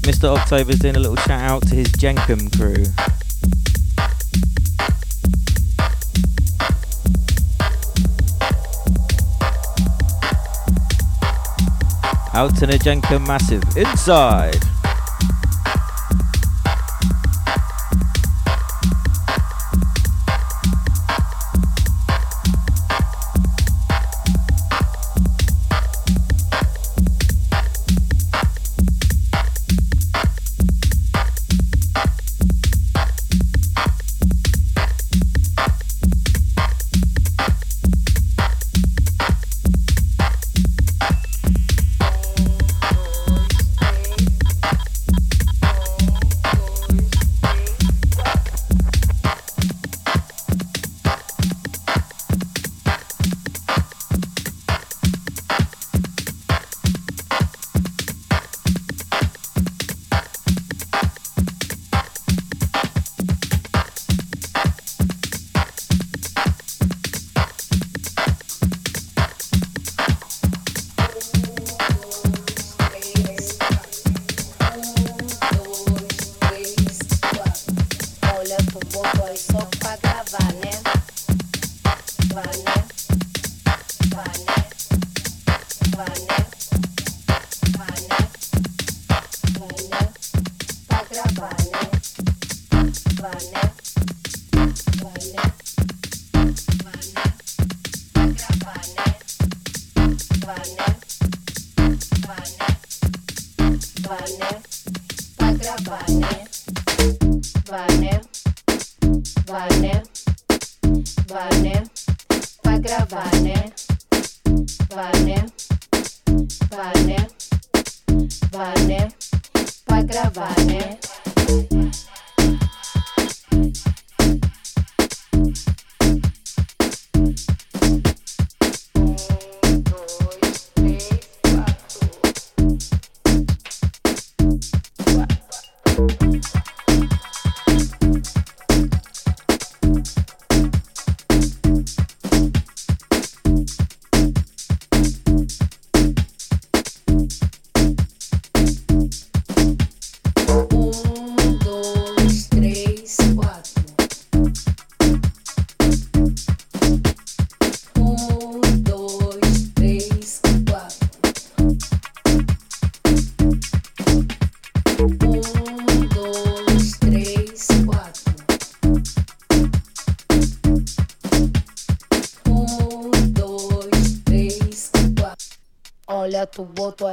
Mr. 0.00 0.34
October's 0.34 0.78
doing 0.78 0.96
a 0.96 0.98
little 0.98 1.16
shout 1.16 1.42
out 1.42 1.62
to 1.68 1.74
his 1.74 1.88
Jenkum 1.88 2.50
crew. 2.56 3.21
Out 12.42 12.56
to 12.56 12.66
the 12.66 12.72
Jenkum 12.72 13.24
Massive. 13.24 13.62
Inside. 13.76 14.71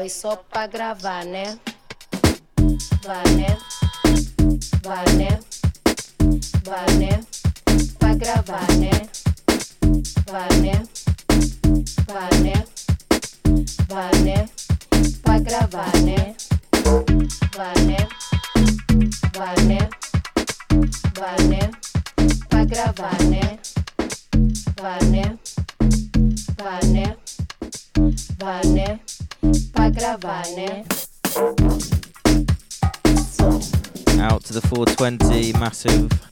Só 0.09 0.35
pra 0.35 0.67
gravar, 0.67 1.23
né? 1.23 1.57
Vai, 3.03 3.23
né? 3.35 3.57
Vai, 4.83 5.05
né? 5.15 5.39
Vai, 6.65 6.97
né? 6.97 7.21
Pra 7.97 8.13
gravar, 8.15 8.67
né? 8.73 8.91
Vai, 10.29 10.49
né? 10.59 10.88
Massive. 35.59 36.28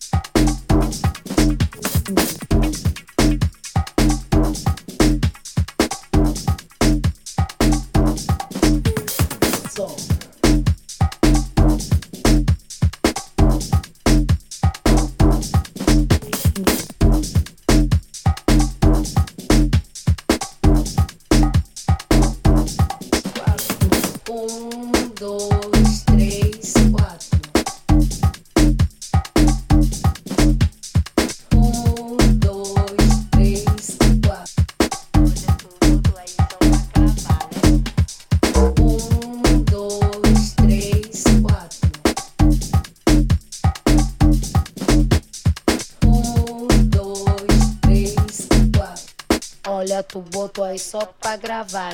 Pra 51.71 51.93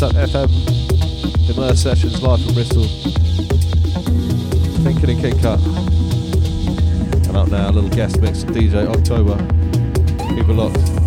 It's 0.00 0.12
Dubstep 0.12 0.28
FM, 0.28 1.50
Immerse 1.50 1.82
Sessions 1.82 2.22
live 2.22 2.40
from 2.44 2.54
Bristol. 2.54 2.84
Thinking 4.84 5.10
and 5.10 5.20
Kid 5.20 5.42
Cut. 5.42 5.58
And 7.26 7.36
up 7.36 7.48
now, 7.48 7.68
a 7.68 7.72
little 7.72 7.90
guest 7.90 8.20
mix 8.20 8.44
of 8.44 8.50
DJ 8.50 8.86
October. 8.86 9.36
Keep 10.36 10.48
it 10.50 10.52
locked. 10.52 10.97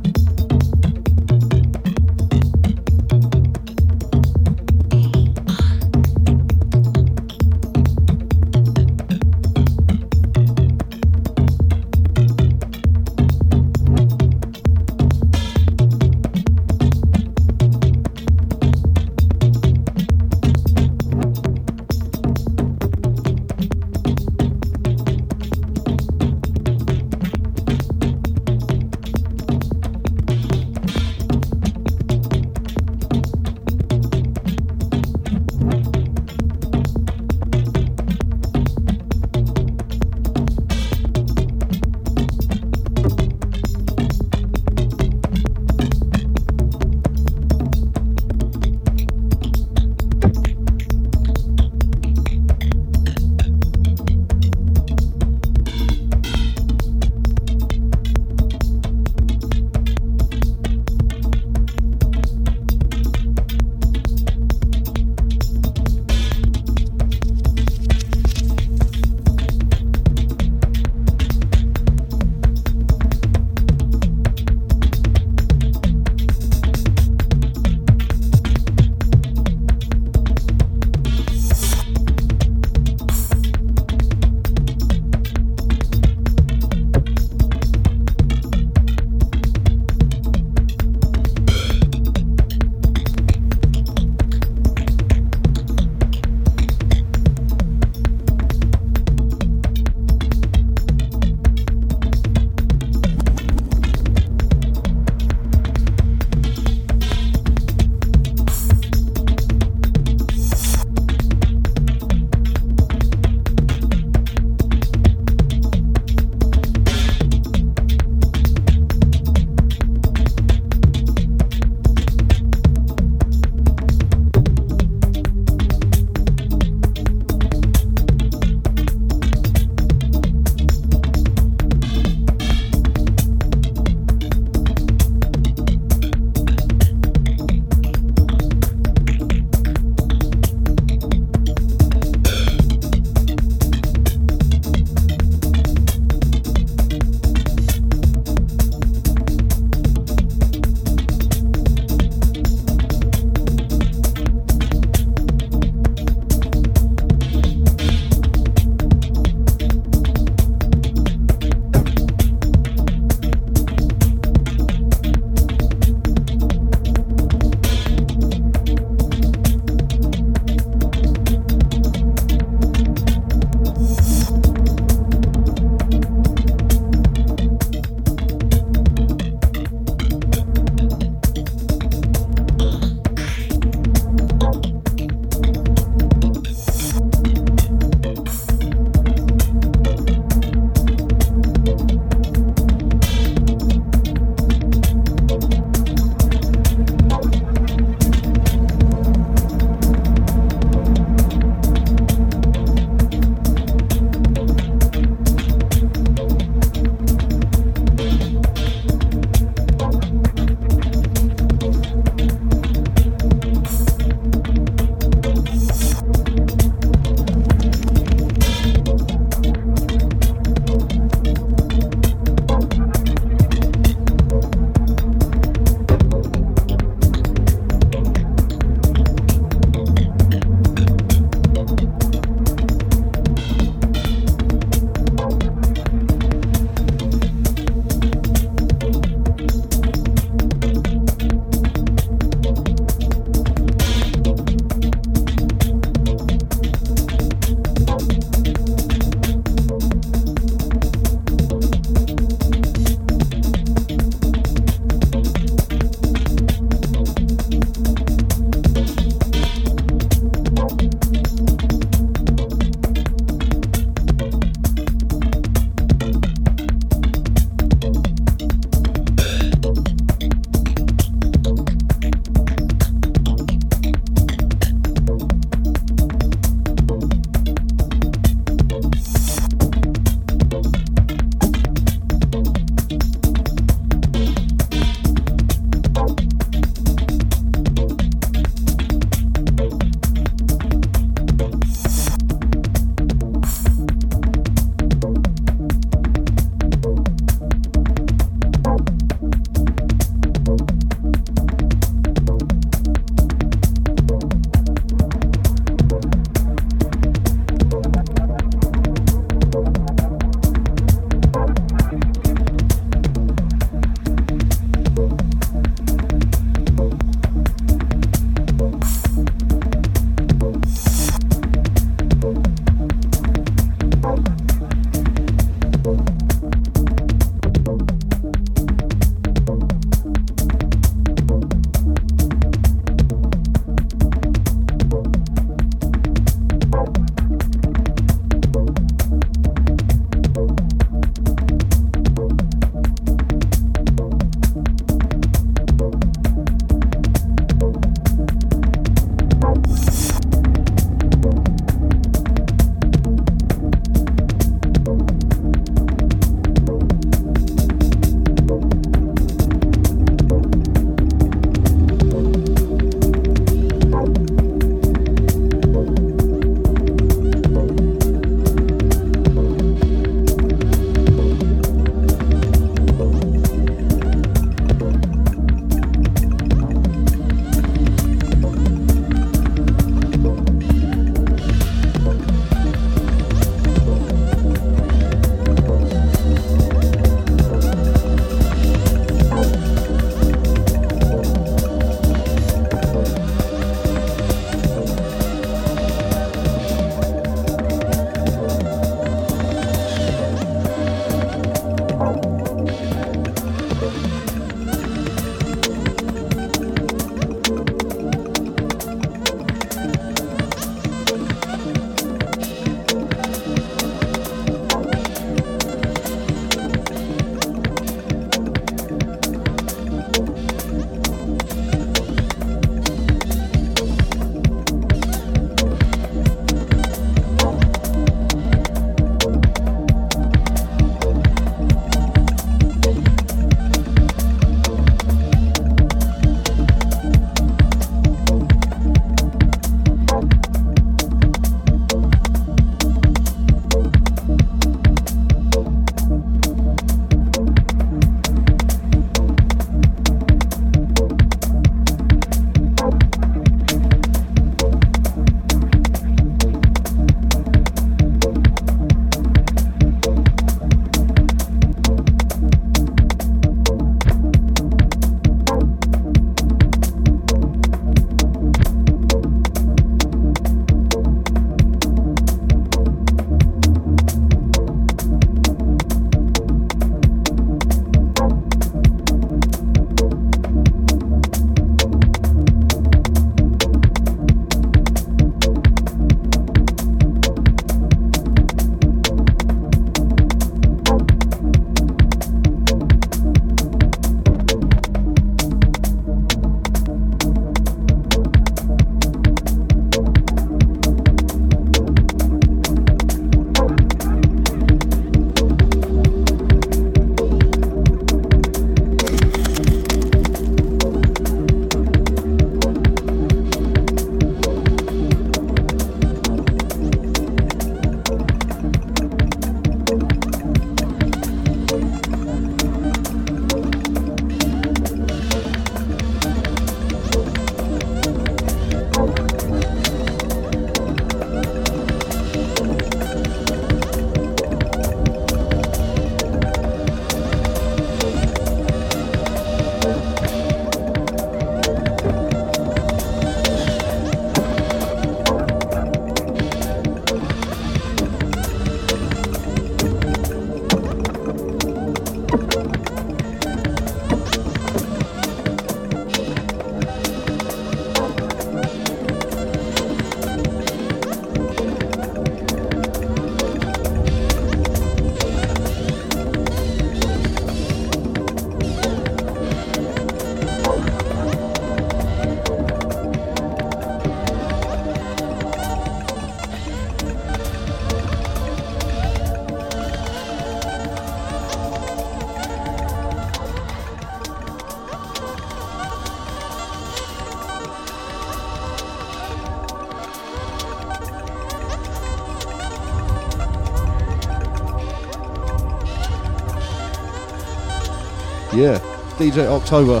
DJ 599.18 599.46
October, 599.46 600.00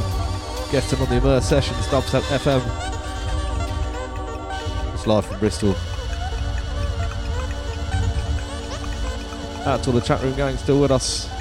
guesting 0.70 1.00
on 1.00 1.08
the 1.08 1.16
Immerse 1.16 1.42
Sessions, 1.42 1.84
Dubstep 1.88 2.22
FM. 2.38 2.62
It's 4.94 5.08
live 5.08 5.26
from 5.26 5.40
Bristol. 5.40 5.74
Out 9.66 9.82
to 9.82 9.90
all 9.90 9.96
the 9.96 10.00
chat 10.00 10.22
room 10.22 10.36
gang 10.36 10.56
still 10.56 10.80
with 10.80 10.92
us. 10.92 11.37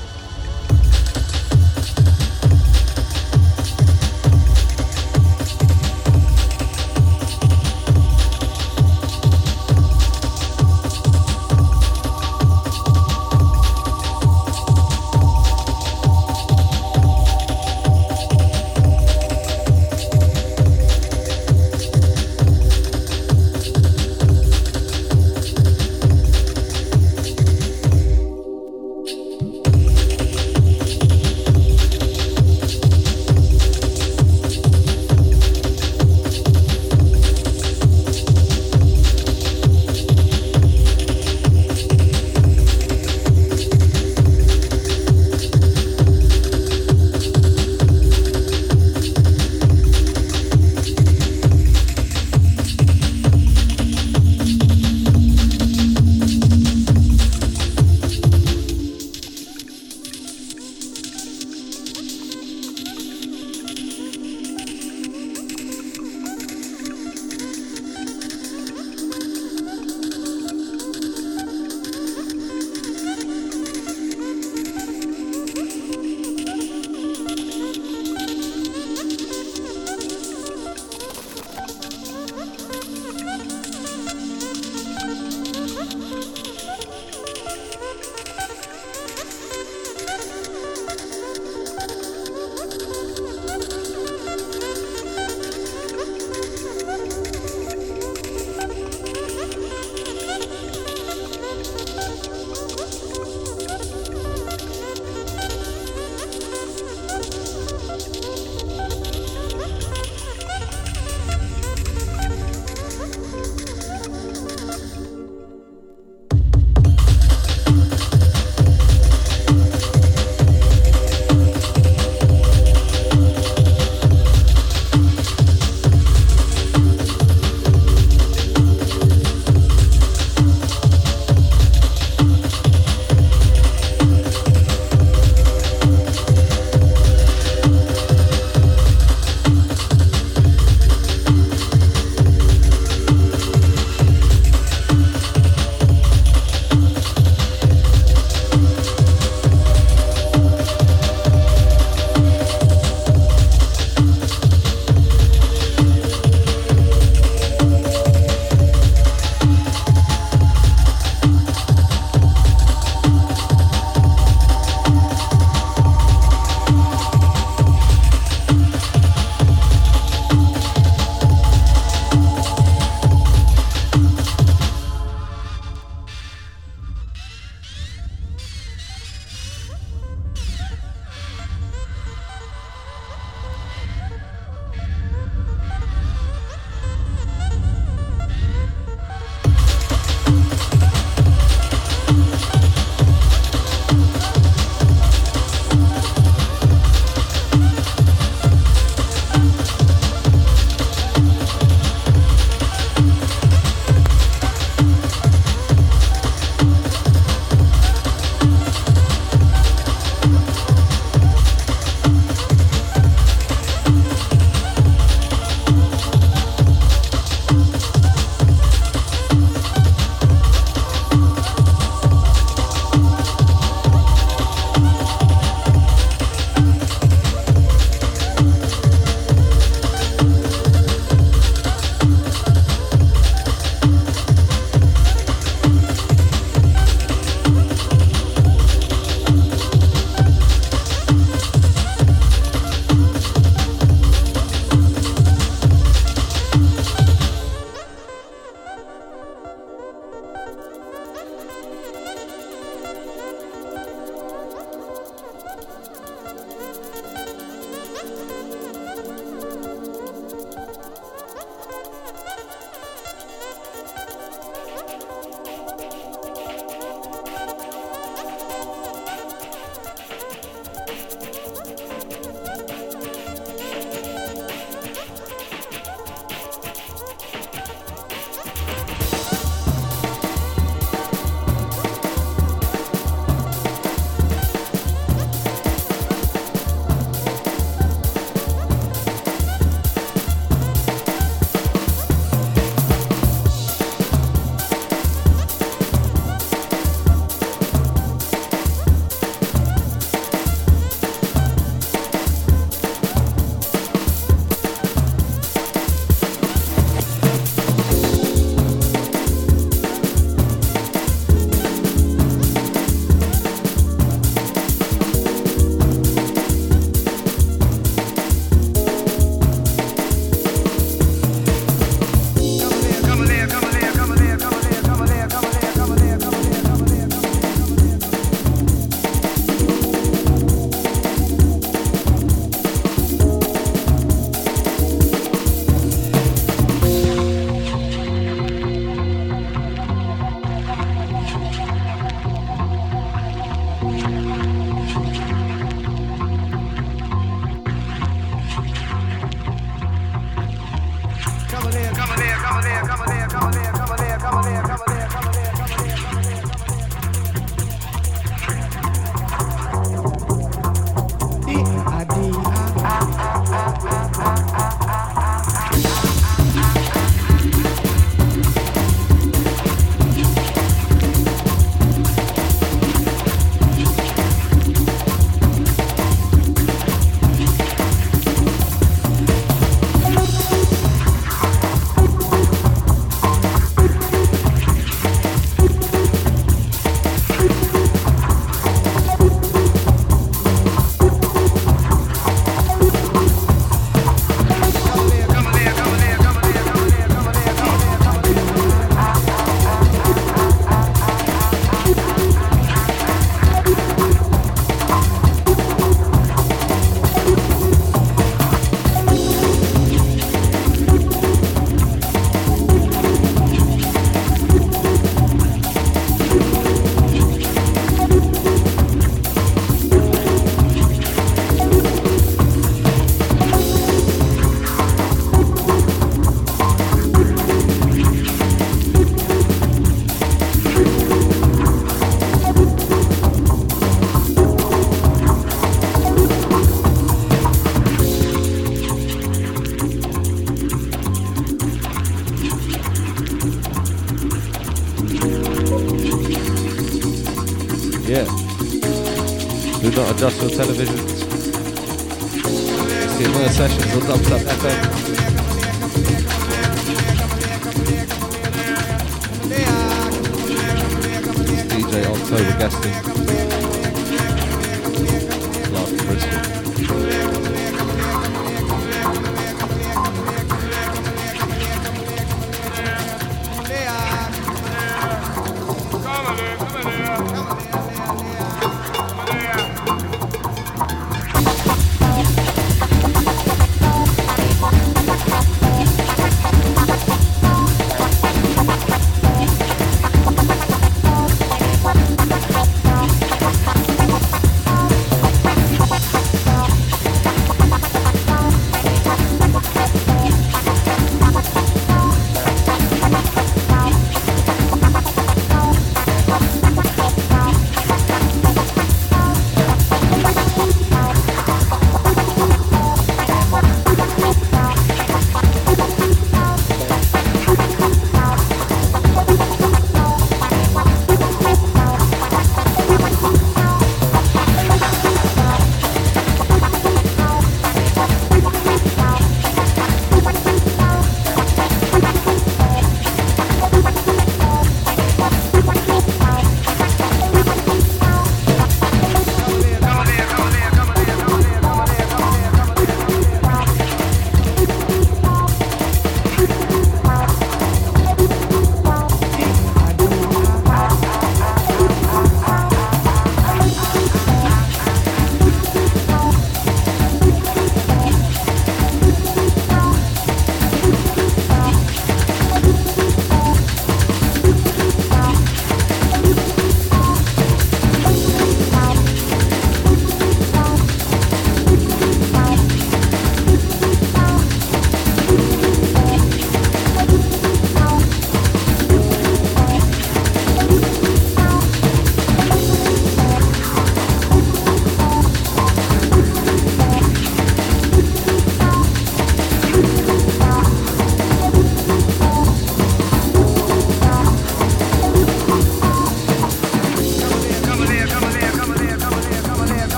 Industrial 450.18 450.50
televisions. 450.50 450.97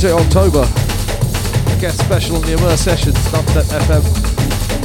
DJ 0.00 0.16
October. 0.16 0.64
Guest 1.78 1.98
special 1.98 2.36
on 2.36 2.42
the 2.48 2.56
Immerse 2.56 2.80
Sessions, 2.80 3.16
Dubstep 3.28 3.68
FM. 3.84 4.00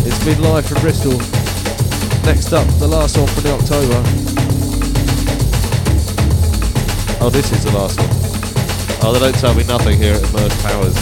It's 0.06 0.20
been 0.26 0.42
live 0.44 0.66
from 0.66 0.82
Bristol. 0.82 1.16
Next 2.28 2.52
up, 2.52 2.68
the 2.84 2.88
last 2.88 3.16
one 3.16 3.28
for 3.28 3.40
the 3.40 3.56
October. 3.56 3.96
Oh, 7.24 7.30
this 7.32 7.50
is 7.54 7.64
the 7.64 7.72
last 7.72 7.96
one. 7.96 8.12
Oh, 9.08 9.14
they 9.14 9.20
don't 9.20 9.40
tell 9.40 9.56
me 9.56 9.64
nothing 9.64 9.98
here 9.98 10.16
at 10.16 10.24
Immerse 10.36 10.52
Powers. 10.62 10.98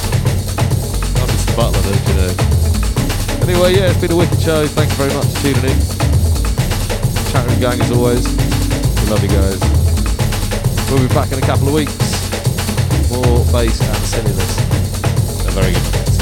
I'm 1.18 1.30
just 1.34 1.50
the 1.50 1.58
butler, 1.58 1.82
don't 1.82 2.06
you 2.06 2.14
know? 2.22 3.50
Anyway, 3.50 3.82
yeah, 3.82 3.90
it's 3.90 4.00
been 4.00 4.12
a 4.12 4.16
wicked 4.16 4.40
show. 4.40 4.68
Thank 4.68 4.92
you 4.92 4.98
very 5.02 5.14
much 5.18 5.26
for 5.26 5.42
tuning 5.42 5.74
in. 5.74 5.80
Chat 7.34 7.50
room 7.50 7.60
gang 7.60 7.82
as 7.82 7.90
always. 7.90 8.30
We 8.30 9.10
love 9.10 9.26
you 9.26 9.34
guys. 9.34 9.58
We'll 10.92 11.02
be 11.02 11.12
back 11.16 11.32
in 11.32 11.42
a 11.42 11.48
couple 11.50 11.70
of 11.70 11.74
weeks 11.74 12.14
more 13.14 13.46
bass 13.52 13.80
and 13.80 14.03
A 14.16 15.52
very 15.52 15.74
good. 15.74 16.13